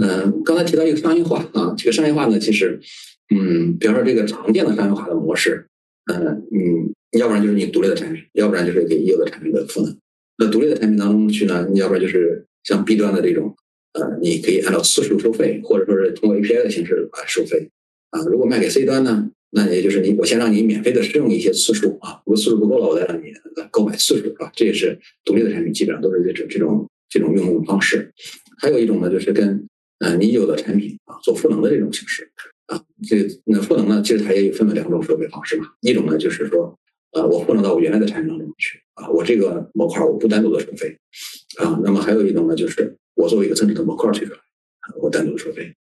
[0.01, 2.81] 嗯，刚才提到一个商业化啊，这个商业化呢，其实
[3.35, 5.67] 嗯，比方说这个常见的商业化的模式，
[6.11, 9.97] 嗯嗯，要不然就是你独立的产品，要不然就是给业务的产品的赋能。
[10.39, 13.55] 那独立的产品当中去呢，你要不然就是像 B 端的这种，
[13.93, 17.71] 呃，你可以按照次数收费，或者说是通过 API 的形式来收费
[18.13, 18.23] 啊。
[18.31, 23.33] 如果卖给 C 端呢，那也就是你我先让你免费的试用一些次数啊，如果次数不够了，我再让你
[23.71, 24.51] 购买次数，是吧？
[24.55, 28.13] 这也是独立的产品基本上都是这种这种这种用户方式。
[28.59, 32.31] 还有一种呢，就是跟呃你有的产品啊做赋能的这种形式
[32.67, 32.81] 啊。
[33.03, 35.67] 这那赋能呢，其实它也有分为两种收费方式嘛。
[35.81, 36.79] 一种呢就是说。
[37.15, 40.97] 呃，我赋能到我原来的产品当中去啊，我这个模块我不单独的收费
[41.59, 41.79] 啊。
[41.85, 44.39] 那么还有一种呢，就是我作为一个增值的模块推出来，
[44.99, 45.75] 我单独收费。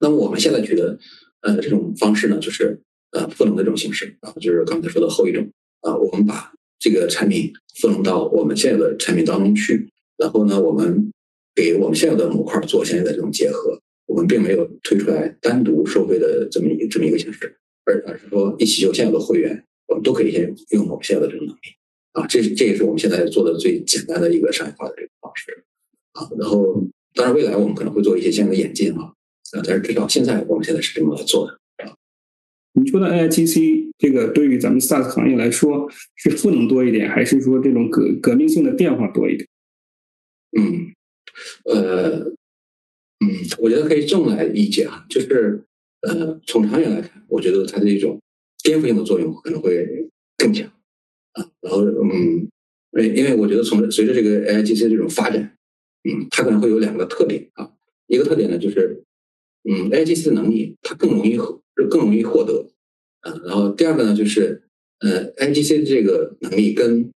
[0.00, 0.98] 那么我们现在觉得
[1.44, 2.78] 呃这种方式呢，就是
[3.12, 5.48] 呃赋能的这种形式啊，就是刚才说的后一种
[5.80, 11.12] 啊，我们把这个产品赋能到我们现有的产品当中去，然后呢，我们
[11.54, 19.64] 给我们现有的模块做相应的这种结合，我们并没有推出来单独收费的这么一这么一个形式，而而是说一起有现有的会员。
[19.86, 21.60] 我们都可以先用我们现有的这种能力
[22.12, 25.62] 啊，这这也是我们现在做的最简单的一个商业化的这个方式
[26.12, 26.26] 啊。
[26.38, 26.82] 然后，
[27.14, 29.12] 当然未来我们可能会做一些相应的演进啊，
[29.54, 31.52] 啊，但是至少现在我们现在是这么来做的
[31.84, 31.94] 啊。
[32.72, 39.48] 你说的 AIGC 这个对于咱们 SaaS 行业来说是赋能多一点，还是说这种革革命性的变化多一点？
[40.56, 40.92] 嗯，
[41.64, 42.18] 呃，
[43.20, 43.28] 嗯，
[43.58, 45.64] 我觉得可以这么来理解啊，就是
[46.02, 48.20] 呃，从长远来看，我觉得它的一种
[48.62, 50.68] 颠覆性的作用可能会更强
[51.32, 51.48] 啊。
[51.60, 52.48] 然后，嗯，
[53.00, 55.56] 因因为我觉得从随着这个 AIGC 这种发展，
[56.08, 57.70] 嗯，它可能会有两个特点啊。
[58.06, 59.02] 一个特点呢，就是
[59.68, 61.36] 嗯，AIGC 的能力它更容易
[61.90, 62.66] 更容易获得
[63.20, 63.34] 啊。
[63.44, 64.62] 然后第二个呢，就是
[65.00, 67.10] 呃，AIGC 的这个能力跟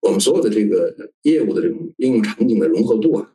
[0.00, 3.32] 我们所有的这个业务的这种应用场景的融合度啊，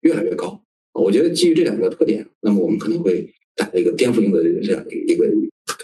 [0.00, 0.62] 越来越高。
[0.92, 5.28] 我觉得基于这两个特点，那么我们可能会带来一个颠覆性的这样一个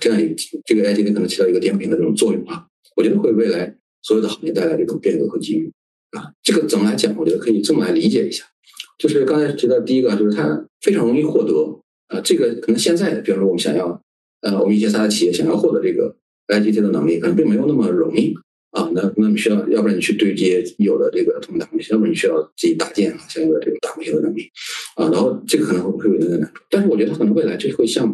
[0.00, 2.66] 这样一个这个 AIGC 可能起到一个颠覆性的这种作用啊。
[2.94, 5.72] 我觉得会未来所有的行业带来这种变革和机遇
[6.12, 6.30] 啊。
[6.42, 7.12] 这个怎么来讲？
[7.16, 8.44] 我觉得可以这么来理解一下，
[8.98, 11.79] 就是刚才提到第一个，就是它非常容易获得
[12.10, 12.20] 啊。
[12.22, 13.98] 这个可能现在，比方说我们想要
[14.42, 16.14] 呃，我们一些大的企业想要获得这个
[16.48, 18.34] IGT 的能力，可能并没有那么容易。
[18.70, 24.48] 啊，那那么需要，要不然你去对接有的这个通达模型，要不然你需要自己搭建啊相应的这个大模型的能力
[24.94, 28.06] 啊，然后这个可能会会有一定的难度，但是我觉得它可能未来就会像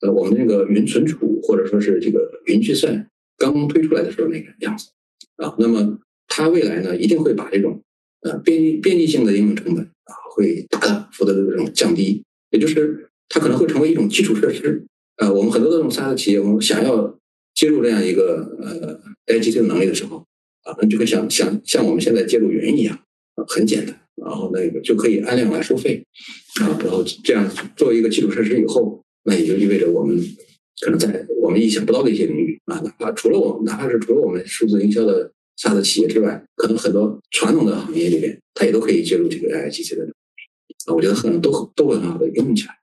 [0.00, 4.88] 呃我们那个云存储或者说是这个云计算刚刚推出来的时候那个样子
[5.36, 7.82] 啊，那么它未来呢一定会把这种
[8.22, 14.84] 呃便利便利性的应用成本啊会大大幅的这种降低，也就是它可能会成为一种基础设施
[15.16, 17.18] 呃，我们很多的这种 SaaS 企业，我们想要
[17.54, 19.00] 接入这样一个呃。
[19.26, 20.16] AIGC 的能力的时候，
[20.64, 22.98] 啊，那就会想想像我们现在接入云一样，
[23.36, 26.04] 啊，很简单，然后那个就可以按量来收费，
[26.60, 30.18] 啊，然后这样作为一个基础设施以后，那也就意味着我们
[30.80, 40.06] 可能在我们意想不到的一些领域，啊，哪怕除了我们，哪怕是除了我们数字营销的下的企业之外，可能很多传统的行业里边，它也都可以接入这个 AIGC 的，
[40.86, 42.74] 啊，我觉得可能都都会很好的应用起来，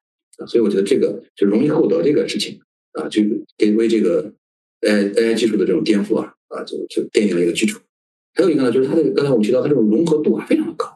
[0.46, 2.60] 所以我觉得这个就容易获得这个事情，
[2.94, 3.24] 啊，就
[3.58, 4.32] 给为这个
[4.82, 6.34] AI AI 技术的这种颠覆啊。
[6.50, 7.78] 啊，就就奠定了一个基础。
[8.34, 10.88] 还有一个呢，就是它的刚才我们提到，它这种融合度啊非常的高。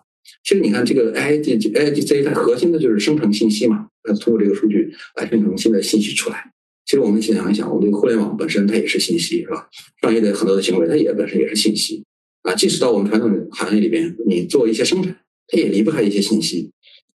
[0.46, 6.54] 其实你看这个 A I G A I G C，它核心的就是生成信息嘛，它通过这个数据来生成新的信息出来。
[6.86, 9.68] 其实我们想一想，我们这个互联网本身它也是信息，是吧？
[10.02, 12.02] 商业的很多的行为，它也本身也是信息
[12.44, 12.56] 啊。
[12.56, 15.14] 即使到我们传统行业里边，你做一些生产，
[15.48, 16.72] 它也离不开一些信息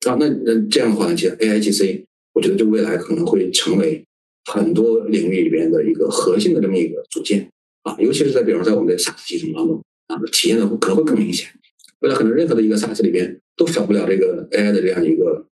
[0.07, 0.15] 啊。
[0.21, 2.06] 那那这样的话呢，其实 A I G C，
[2.37, 4.05] 我觉得就未来可能会成为
[4.45, 7.51] 很多领域里边的一个核心的这么一个组件。
[7.81, 11.49] 啊，尤其是在比如在我们的 SaaS 系统当中啊，体现的可能会更明显。
[12.01, 15.47] 未来可能任何的一个 SaaS 里边都少不了这个 AI 的这样一个，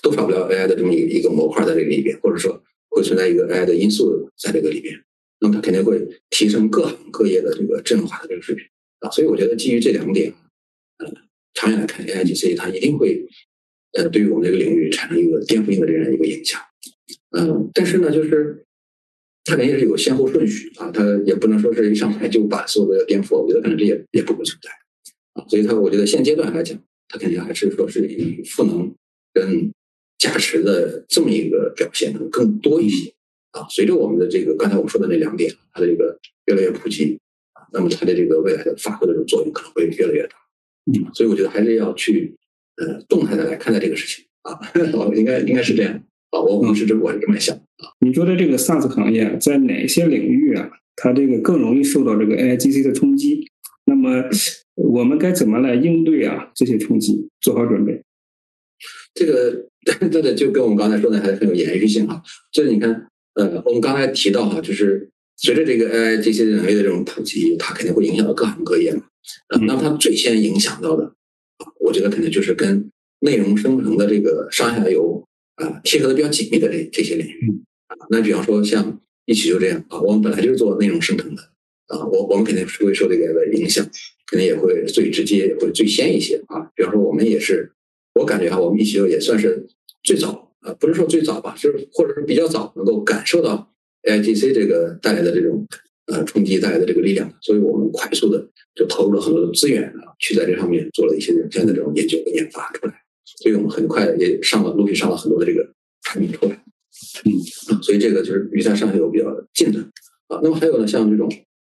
[0.00, 4.98] 都少不了 AI 的这么一一个模块在这个里边，或者说会存在一个 AI 的因素在这个里边。
[5.40, 8.64] 那么它肯定会提升各行各业的这个智能化的这个水平
[9.00, 9.10] 啊。
[9.10, 10.32] 所以我觉得基于这两点，
[10.98, 11.12] 呃，
[11.52, 13.26] 长远来看，AIGC 它一定会
[13.96, 16.60] 呃对于我们这个领域产生一个颠覆性的这样一个影响。
[17.30, 18.62] 嗯，但是呢，就是。
[19.48, 24.68] 它肯定是有先后顺序啊，它也不能说是一上台就把所有的要颠覆，我觉得可能这也也不会存在
[25.34, 26.76] 啊，所以它我觉得现阶段来讲，
[27.06, 28.92] 它肯定还是说是以赋能
[29.32, 29.70] 跟
[30.18, 33.14] 加持的这么一个表现能更多一些
[33.52, 33.64] 啊。
[33.70, 37.16] 随着我们的这个刚才我说的那两点，它的这个越来越普及
[37.52, 40.36] 啊，那么它的这个未来的发挥的这种作用可能会越来越大。
[40.86, 42.34] 嗯，所以我觉得还是要去
[42.76, 44.58] 呃动态的来看待这个事情啊，
[45.16, 45.92] 应该应该是这样。
[46.30, 47.92] 啊，我我是这我是这么想啊。
[48.00, 53.48] 你觉得这个 SaaS 行业在哪些领域啊，它这个更容易受到这个 AIGC 的冲击？
[53.86, 54.24] 那么
[54.74, 56.50] 我们该怎么来应对啊？
[56.54, 58.02] 这些冲击做好准备。
[59.14, 59.68] 这个
[60.10, 62.20] 这个就跟我们刚才说的还很有延续性啊。
[62.52, 69.02] 就是你看，呃，我们刚才提到哈，就是随着这个 AIGC 能力的这种普及，它肯定会影响到各行各业嘛。
[69.66, 71.12] 那么它最先影响到的啊，
[71.86, 75.22] 我觉得可能就是跟内容生成的这个上下游。
[75.56, 77.50] 啊，贴合的比较紧密的这这些领域
[77.86, 81.40] 啊，那比方说像一起就这样啊，我们本来就是做内容生成的
[81.86, 83.82] 啊，我我们肯定是会受这个的影响，
[84.26, 86.70] 肯定也会最直接，也会最先一些啊。
[86.74, 87.72] 比方说我们也是，
[88.20, 89.66] 我感觉啊，我们一起就也算是
[90.02, 93.72] 最早啊，不是说最早吧，就是或者是比较早能够感受到
[94.02, 95.66] AIGC 这个带来的这种
[96.06, 102.94] 呃冲击带来的这个力量，所以我们快速的就投入了很多的资源啊，去在这上面做了一些领先的这种研究和研发出来。
[103.24, 105.68] 所以我们很快也上了，陆续上了很多的这个
[106.02, 106.62] 产品出来，
[107.24, 109.80] 嗯，所以这个就是与它上下游比较近的
[110.28, 110.40] 啊。
[110.42, 111.30] 那么还有呢，像这种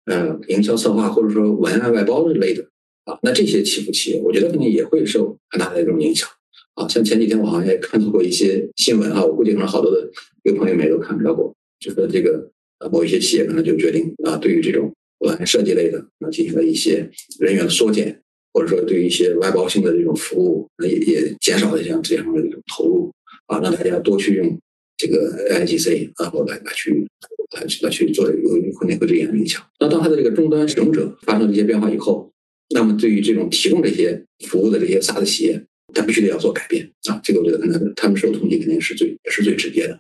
[0.06, 2.64] 呃营销策划或者说文案外包之类的
[3.06, 6.30] 啊，那这些起步企业，我觉得肯定也会受很大的这种影响
[6.76, 6.88] 啊。
[6.88, 10.08] 像前几天我好像也看到过一些新闻啊，我估计可能好多的
[10.44, 12.50] 有朋友们也都看到过，就是这个
[12.92, 17.10] 某一些企业可能就决定啊，对于这种文案设计类的啊进行了一些
[17.40, 18.22] 人员的缩减。
[18.52, 23.14] 或者说，对于一些外包性的这种服务，也也减少了像这样的这种投入
[23.46, 24.60] 啊，让大家多去用
[24.98, 27.08] 这个 AIGC，啊后来来去
[27.56, 28.34] 来去来去做有
[28.80, 29.62] 可能会这样影响。
[29.80, 32.34] 那当它的这个终端使用者发生这些变化以后，
[32.74, 35.64] 那么对于这种提供这些服务的这些 SaaS 企业，
[35.94, 37.22] 它必须得要做改变啊。
[37.24, 39.94] 这个我觉得可能他们受冲击肯定是最也是最直接的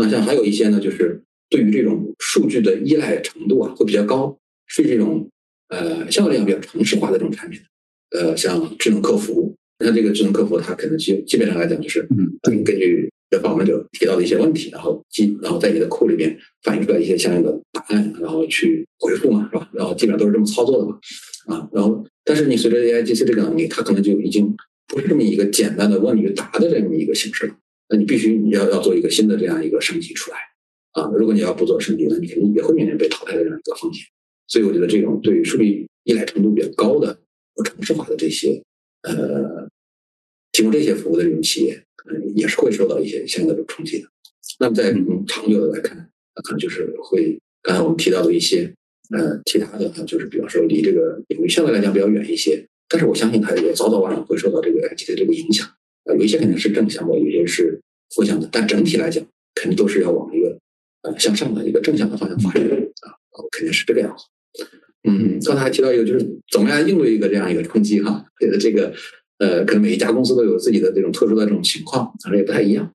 [0.00, 1.20] 啊，像还有一些呢，就是
[1.52, 4.34] 对于这种数据的依赖程度啊会比较高，
[4.66, 5.28] 是这种
[5.68, 7.60] 呃相对来讲比较城市化的这种产品，
[8.10, 13.10] 呃，像智能客服，那这个智能客服它可能基基本上来讲就是嗯，根据
[13.42, 19.68] 访问者提到的一些问题，然后基然后在你的库里面反映出来一些相应的答案，然后去回复嘛，是吧？
[19.74, 20.98] 然后基本上都是这么操作的嘛，
[21.54, 24.54] 啊，然后但是你随着 AI GC 这个能力，它可能就已经
[24.86, 27.54] 不是这么一个简单的问与答的这么一个形式了。
[27.88, 30.38] 那你必须你要要做一个新的这样一个升级出来
[30.92, 31.10] 啊！
[31.16, 34.04] 如果你要不做升级，那你肯定也会面临被淘汰的这样一个风险。
[34.46, 37.18] 所以我觉得这种对于数据依赖程度比较高的、
[37.54, 38.62] 不城市化的这些
[39.02, 39.68] 呃
[40.52, 44.08] 提供这些服务的这种企业，可能也是会受到一些相应的冲击的。
[44.60, 44.92] 那么在
[45.26, 45.96] 长久的来看，
[46.36, 48.70] 那可能就是会刚才我们提到的一些
[49.16, 55.66] 呃其他的，就是比方说离这个领域相对来讲比较远一些，但是我相信它也早早晚晚会受到这个 IT 的这个影响。
[56.04, 57.80] 啊，有一些肯定是正向的，有些是
[58.14, 59.24] 负向的，但整体来讲，
[59.54, 60.58] 肯定都是要往一个
[61.02, 63.14] 呃向上的一个正向的方向发展啊，
[63.50, 64.24] 肯定是这个样子。
[65.08, 68.92] 嗯，刚才还提到一个，就是怎么样应对一个这样一个冲击哈，觉得这个
[69.38, 72.92] 呃，可能每一家公司都有自己的这种特殊的这种情况，反正也不太一样。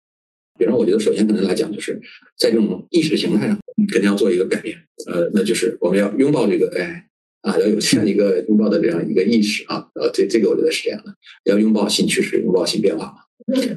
[0.57, 1.99] 比方，我觉得首先可能来讲，就是
[2.37, 3.59] 在这种意识形态上，
[3.91, 4.77] 肯定要做一个改变。
[5.07, 7.03] 呃，那就是我们要拥抱这个哎。
[7.41, 13.13] 啊，要有这样一个拥抱的这样一个意识啊，呃，这这个我觉得是这样的，要拥抱新趋势，拥抱新变化嘛。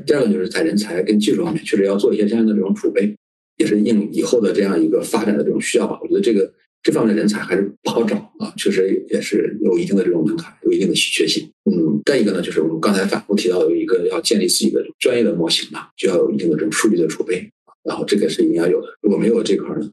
[0.04, 3.14] 第二个就是在人才跟技术方面，确实要做一些相应的这种储备，
[3.60, 5.98] 也是应以后的这样一个发展的这种需要吧。
[6.02, 6.50] 我觉得这个
[6.82, 11.46] 这方面人才还是不好找啊，确实也是有一定的这种门槛，有一定的稀缺性。
[11.70, 17.50] 嗯，再一个呢，就是我们刚才反复提到，有一个要建立自己的专业的模型嘛，就要有一定的这种数据的储备，
[17.84, 18.88] 然后这个是一定要有的。
[19.02, 19.90] 如果没有这块呢？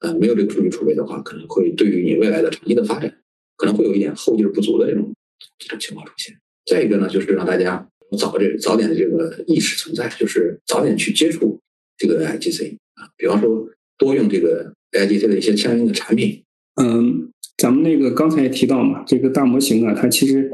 [0.00, 3.12] 呃，没有这个数据储备的话，可能会对于你未来的长期的发展，
[3.56, 5.12] 可能会有一点后劲不足的这种
[5.58, 6.32] 这种情况出现。
[6.66, 7.84] 再一个呢，就是让大家
[8.16, 11.58] 早这早点的这个意识存在，就是早点去接触
[11.96, 16.42] 这个 I G C 啊，比方说多用这个 AIGC 的一些相应的产品。
[16.80, 20.50] 嗯，咱们那个刚才也提到嘛，这个大模型啊，它其实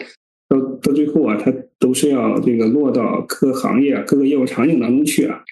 [0.49, 5.43] 到到最后啊，它都是要这个落到各个行业、各个业务场景当中去啊。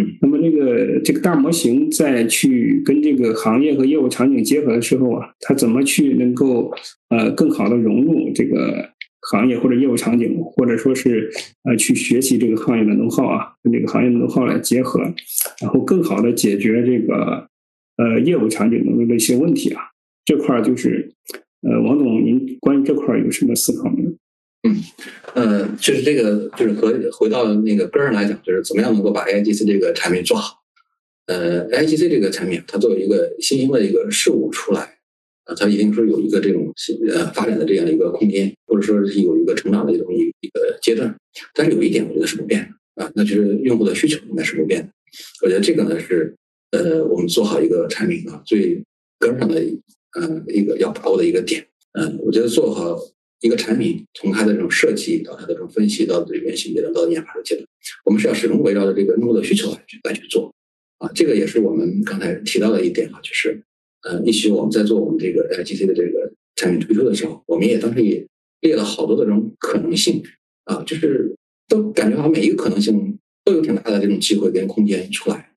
[0.00, 6.72] 嗯那么这个这个大模型在去跟这个行业和业务场景结合的时候啊，它怎么去能够
[7.10, 8.88] 呃更好的融入这个
[9.30, 11.30] 行业或者业务场景，或者说是
[11.64, 15.00] 呃去学习这个行业的能耗啊，跟这个行业的能耗来结合，
[15.60, 17.46] 然后更好的解决这个
[17.96, 19.82] 呃业务场景的一些问题啊，
[20.24, 21.12] 这块儿就是
[21.62, 24.10] 呃王总，您关于这块儿有什么思考没有？
[24.64, 24.76] 嗯，
[25.34, 30.56] 呃，就是这个，就是回回到那个根儿上来讲，就是怎么样能够把 AIGC 这个产品做好。
[31.26, 34.97] 呃，AIGC 这个产品，它作为一个新兴的一个事物出来，
[35.54, 36.72] 它一定是有一个这种
[37.08, 41.14] 呃发展的这样的一个空间，或者说是有一个成长的这种一一个阶段。
[41.54, 42.60] 但是有一点，我觉得是不变
[42.94, 44.88] 的啊，那就是用户的需求应该是不变的。
[45.42, 46.34] 我觉得这个呢是
[46.72, 48.82] 呃，我们做好一个产品啊最
[49.18, 49.54] 根上的
[50.14, 51.66] 呃一个要把握的一个点。
[51.92, 52.98] 嗯，我觉得做好。
[53.40, 57.64] 一个产品从它的这种设计到它的这种分析到这原型阶段到研发的阶段，
[58.04, 60.52] 我们是要始终围绕着这个用户的需求来去来去做
[60.98, 61.08] 啊。
[61.14, 63.62] 这个也是我们刚才提到的一点啊，就是
[64.02, 68.26] 呃，一起我们在做我们这个 IGC 的这个产品推出的时候，我们也当时也
[68.60, 70.22] 列了好多的这种可能性
[70.64, 71.34] 啊，就是
[71.68, 75.50] 都感觉好像每一个可能性都有挺大的这种机会跟空间出来，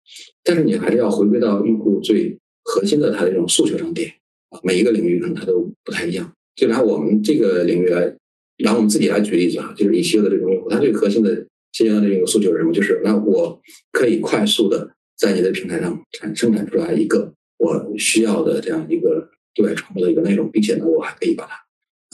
[0.43, 4.11] 但是你还是要回归到用户最核心的它的这种诉求上点
[4.49, 6.31] 啊，每一个领域可能它都不太一样。
[6.55, 8.15] 就拿我们这个领域来，
[8.63, 11.33] 拿我们自己来举例子啊，就是以西欧的这种用户，他最核心的
[11.71, 12.73] 现阶段的这个诉求是什么？
[12.73, 13.59] 就是那我
[13.91, 21.53] 可以快速的在你的平台上产生产出来一个我需要的这样一个对外传播的一个内容，并且呢，我还可以把它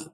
[0.04, 0.12] 啊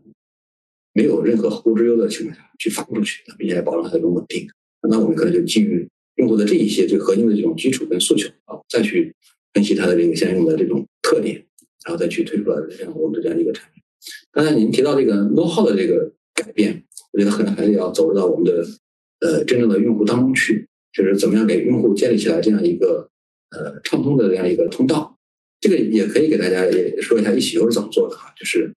[0.94, 4.48] 没有任何后顾之忧的情况下去发布出去，并且保证它的这种稳定。
[4.88, 9.16] 那我们可能就基于用户的这一些最核心的这种基础跟诉求啊，再去
[9.54, 11.44] 分析它的这个相应的这种特点，
[11.84, 13.82] 然后再去推出来这样我们的这样一个产品。
[14.32, 18.64] 刚才您提到这个 know how 的这个改变，我觉得可能还是要走入到我们的
[19.22, 23.10] 呃真正的用户当中去，就是怎么样给用户建立起来这样一个
[23.50, 25.13] 呃畅通的这样一个通道。
[25.64, 28.74] 这个也可以给大家也说一下一起优是怎么做的哈，就是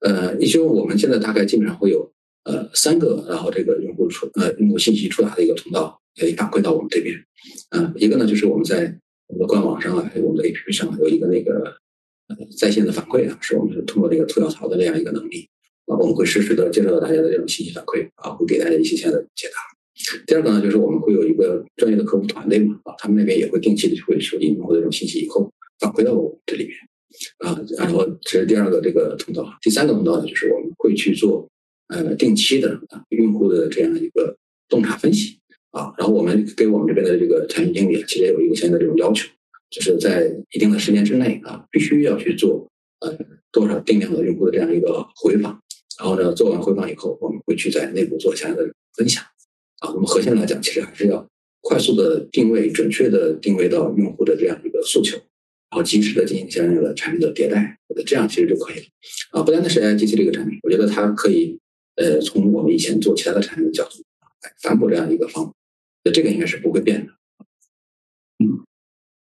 [0.00, 2.10] 呃一休我们现在大概基本上会有
[2.44, 7.14] 呃三个，然后这个用户出呃用户信息出达的一个通道可以反馈到我们这边。
[7.76, 8.96] 嗯，一个呢就是我们在
[9.26, 11.76] 我们的官网上啊，还有我们的 APP 上有一个那个。
[12.56, 15.48] 在线的反馈啊，是我们是通过这个吐槽的这样一个能力
[15.86, 19.58] 啊，我们会实时的接受到大家的这种信息反馈啊，会给大家一些相应的解答。
[20.26, 26.76] 第二个呢，就是我们会有一个专业的客服团队嘛啊，他们那边也会定期的去会收集用户的这种信息，以后反馈到我们这里面
[27.38, 27.60] 啊。
[27.76, 29.46] 然后这是第二个这个通道。
[29.60, 31.48] 第三个通道呢，就是我们会去做
[31.88, 34.36] 呃定期的啊用户的这样一个
[34.68, 35.38] 洞察分析
[35.70, 35.92] 啊。
[35.98, 39.28] 然后我们给我们这边的这个产品经理其实也有一个相应的这种要求，
[39.70, 42.66] 就是在一定的时间之内啊，必须要去做
[43.00, 43.18] 呃
[43.52, 45.60] 多少定量的用户的这样一个回访。
[45.98, 49.22] 然后呢，做完回访以后，我们会去在内部做相应的分享。
[49.80, 51.26] 啊，我们核心来讲，其实还是要
[51.60, 55.16] 快速的定位、准确的定位到用户的这样一个诉求，
[55.70, 58.84] 然后及时的进行相应的产品的迭代，这样其实就可以了。
[59.32, 61.58] 啊，不单单是 AI GC 这个产品，我觉得它可以
[61.96, 64.02] 呃从我们以前做其他的产品的角度
[64.42, 65.52] 来反哺这样一个方法，
[66.04, 67.12] 那这个应该是不会变的。
[68.38, 68.64] 嗯，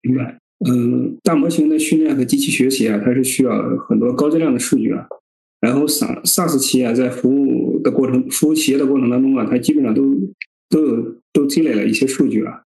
[0.02, 0.38] 明白。
[0.68, 3.52] 嗯，大模型的训练和机器学习啊，它是需要
[3.90, 5.08] 很多高质量的数据啊。
[5.60, 10.02] 然后 SaaS SaaS 企业在服务的过程、服务企业的过程当中啊，它基本上都
[10.70, 12.62] 都有都积累了一些数据啊，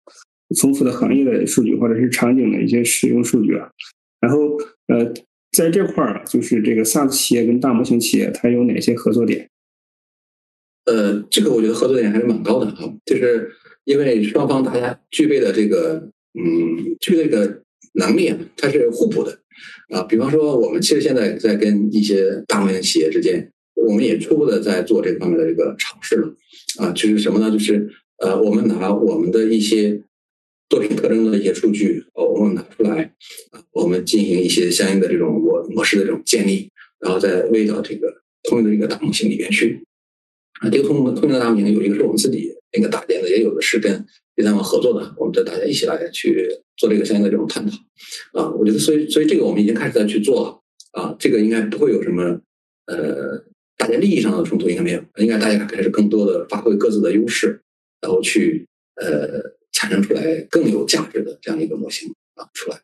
[0.60, 3.70] 丰富的行业的数据或者是场景的一些使用数据啊。
[4.20, 4.58] 然后
[4.88, 5.14] 呃，
[5.52, 9.50] 在这块儿，就是这个 SaaS 企业跟大模型企业它有哪些合作点？
[10.86, 13.52] 呃，这个我觉得合作点还是蛮高的啊，就是
[13.86, 19.40] 因为双方大家具备的这个嗯，具备的能力啊，它是互补的。
[19.90, 26.36] 啊，比方说，我们其实现在在跟一些大模型企业之间，我们也初步的在做这方面的这个尝试了。
[26.80, 27.52] 啊，就是什么呢？
[27.52, 30.02] 就是呃，我们拿我们的一些
[30.70, 33.14] 作品特征的一些数据，哦，我们拿出来，
[33.52, 36.70] 啊，我们进行一些相应的这种模模式的这种建立，
[37.00, 39.86] 然后再喂到这个通用的这个大模型里边去。
[40.62, 44.06] 啊，这个通用通用的大模型有一个是我们自己那个搭建的，也有的是跟
[44.36, 46.48] 第三方合作的，我们在大家一起来去
[46.78, 47.78] 做这个相应的这种探讨。
[48.34, 50.60] 啊，我觉得，所以，所以这个我们已经开始在去做了。
[50.94, 52.40] 啊，这个应该不会有什么，
[52.86, 53.44] 呃，
[53.84, 57.60] 大家利益上的冲突应该没有，应该大家开始更多的发挥各自的优势，
[58.00, 58.66] 然后去
[58.96, 59.42] 呃
[59.74, 62.78] 产生出来更有价值的这样一个模型啊出来。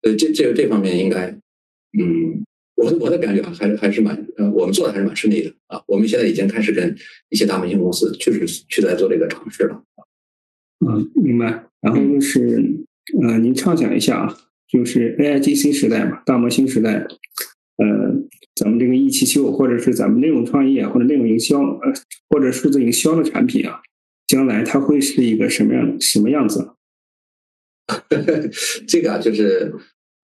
[0.00, 1.26] 呃，这这个这方面应该，
[1.98, 2.42] 嗯，
[2.76, 5.82] 我我的感觉还是还是蛮，呃，我们做的还是蛮顺利的啊。
[5.86, 6.96] 我们现在已经开始跟
[7.28, 9.82] 一些大模型公司确实去在做这个尝试了。
[10.88, 11.66] 嗯，明白。
[11.82, 12.64] 然后就是，
[13.20, 14.38] 呃，您畅想一下啊。
[14.68, 17.06] 就是 A I G C 时代嘛，大模型时代，呃，
[18.56, 21.92] 咱们这个一汽秀，或者是咱们内容创业或者内容营销，呃，
[22.30, 23.82] 或者数字营销的产品啊，
[24.26, 26.70] 将来它会是一个什么样什么样子？
[28.88, 29.72] 这个啊，就是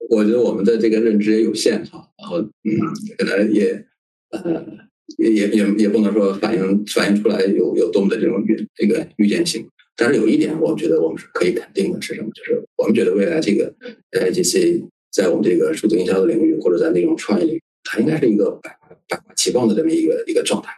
[0.09, 2.73] 我觉得我们的这个认知也有限哈，然后嗯，
[3.19, 3.85] 可能也
[4.31, 4.67] 呃
[5.19, 9.69] 也也也不能说反映反映出来有有多么的这种预这个预见性。
[9.95, 12.31] 但是有一点，我们觉得我们是可以肯定的，是什么？
[12.35, 13.73] 就是我们觉得未来这个
[14.13, 18.77] A I G C 在我们这个数字营销的领域，或者在内容创业领域，它应该是一个百
[19.09, 20.73] 百花齐放的这么一个一个状态。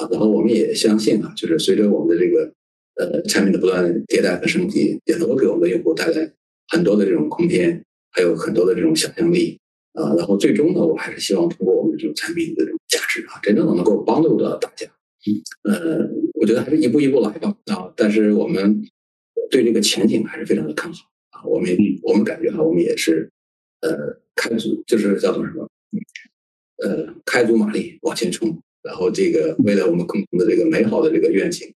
[0.00, 2.52] 啊，然后我们也相信啊，就是随着我们的这个
[2.96, 6.32] 呃产品的不断迭代和升级，也能够给我们的用户带来
[6.68, 9.58] 很多的这种空间，还有很多的这种想象力
[9.94, 10.14] 啊。
[10.14, 14.86] 然后最终呢，我还是希望通过我们这种产品的这种价值啊，真正的能够帮助到大家。
[15.64, 16.08] 呃，
[16.40, 17.92] 我觉得还是一步一步来吧啊！
[17.94, 18.82] 但是我们
[19.50, 21.44] 对这个前景还是非常的看好啊！
[21.44, 23.30] 我们我们感觉啊，我们也是
[23.82, 25.68] 呃开足，就是叫做什么？
[26.82, 31.72] 呃，开足马力往前冲，然后这个为了我们共同的这个美好的这个愿景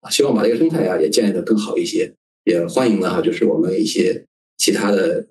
[0.00, 2.12] 啊，希望把这个生态啊也建立的更好一些。
[2.44, 4.24] 也欢迎呢，就是我们一些
[4.56, 5.26] 其他的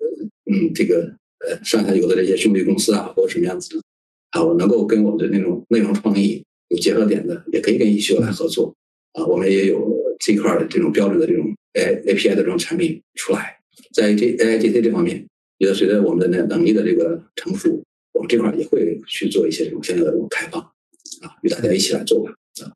[0.50, 1.14] 嗯，这个
[1.46, 3.82] 呃上下游的这些兄弟公司啊，或者什么样子的，
[4.30, 6.44] 啊，我能够跟我们的那种内容创意。
[6.70, 8.76] 有结合点的，也可以跟一秀来合作
[9.14, 9.24] 啊。
[9.24, 13.58] 我们也有这块的这种标准的这种 A A P I 的这种产品出来，
[13.94, 15.26] 在这 A I G C 这方面，
[15.56, 17.82] 也随着我们的那能力的这个成熟，
[18.18, 22.32] 我们这块也会去做一些这种相应的这种开放啊，与大家一起来做吧
[22.64, 22.74] 啊。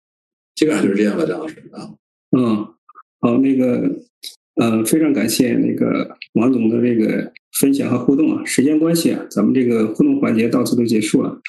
[0.54, 1.90] 基本上就是这样吧，张老师啊。
[2.30, 2.68] 嗯，
[3.20, 3.90] 好，那个
[4.54, 8.44] 呃，非常感谢那个王总的这个分享和互动啊。
[8.44, 11.40] 时间关系啊，咱们这个互动环节到此都结束了。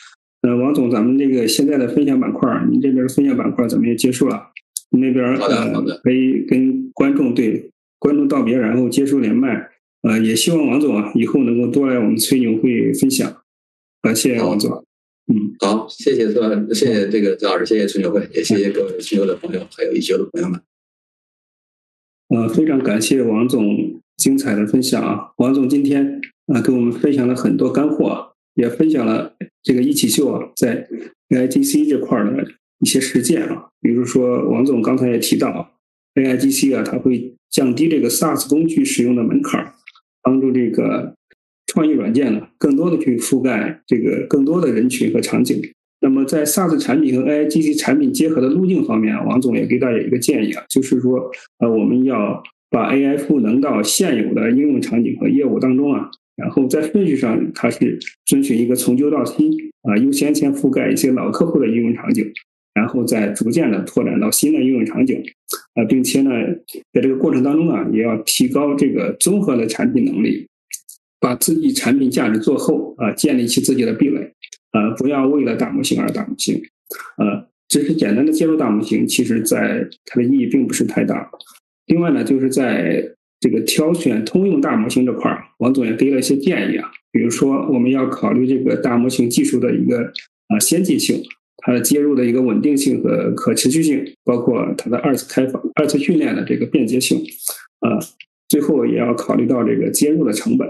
[0.42, 4.48] 呃，王总，咱们这个现在的分享板块，您这边分享板块咱们也结束了，
[4.90, 7.70] 那边呃可以跟观众对
[8.00, 9.70] 观众道别，然后结束连麦。
[10.02, 13.43] 呃，也希望王总啊以后能够多来我们吹牛会分享。
[14.04, 14.86] 感谢王总。
[15.28, 20.62] 嗯，好，谢谢孙，谢谢这个张老师，谢谢春牛会，也谢谢各位吹牛的朋友，还有一些的朋友们。
[22.28, 25.32] 呃，非常感谢王总精彩的分享啊！
[25.38, 29.36] 王总今天啊给我们分享了很多干货，啊也分享了。
[29.64, 30.86] 这个一起秀啊，在
[31.30, 32.46] A I G C 这块的
[32.80, 35.72] 一些实践啊，比如说王总刚才也提到
[36.16, 39.74] ，A I G C 啊，它会降低这个 SaaS 工具使用的门槛，
[40.22, 41.16] 帮助这个
[41.74, 45.60] 创意软件呢，更多的去覆盖这个更多的人群和场景。
[46.02, 56.12] 那么在 SaaS 产品和 A I 机器产品结合的路径方面，王总也给大家一个建议啊，就是说，呃，我们要把 A I 赋能到现有的应用场景和业务当中啊。
[56.36, 59.52] 然后在顺序上，它是遵循一个从旧到新
[59.82, 62.32] 啊，优先先覆盖一些老客户的应用场景，
[62.74, 65.24] 然后再逐渐的拓展到新的应用场景，
[65.76, 66.32] 啊，并且呢，
[66.92, 70.48] 在这个过程当中啊，也要提高这个综合的产品能力，
[71.24, 74.20] 把自己产品价值做厚啊，建立起自己的壁垒，
[74.72, 76.62] 啊，不要为了大模型而大模型，
[77.18, 81.32] 呃，只是简单的接入大模型，其实在它的意义并不是太大。
[81.86, 83.02] 另外呢，就是在
[83.40, 90.12] 这个挑选通用大模型这块儿，王总也给了一些建议啊，比如说我们要考虑这个大模型技术的一个
[90.50, 91.24] 啊先进性。
[91.66, 97.24] 它的接入的一个稳定性和可持续性，包括它的二次开发、二次训练的这个便捷性，
[97.80, 97.98] 啊，
[98.50, 100.68] 最后也要考虑到这个接入的成本，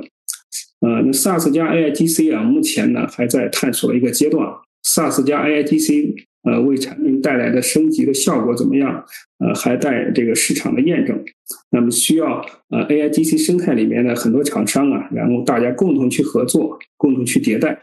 [0.84, 4.45] 呃，那 SaaS 加 AIGC 啊，目前呢还在探索的一个阶段
[4.84, 6.13] ，SaaS 加 AIGC
[6.43, 9.05] 呃为产品带来的升级的效果怎么样？
[9.39, 11.17] 呃，还带这个市场的验证，
[11.71, 17.79] 那么需要呃 AIGC 生态里面的很多厂商啊，然后大家共同去合作，共同去迭代。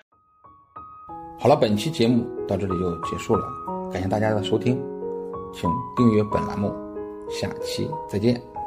[1.38, 3.42] 好了，本期节目到这里就结束了，
[3.90, 4.78] 感谢大家的收听，
[5.54, 6.70] 请订阅本栏目，
[7.30, 8.59] 下期再见。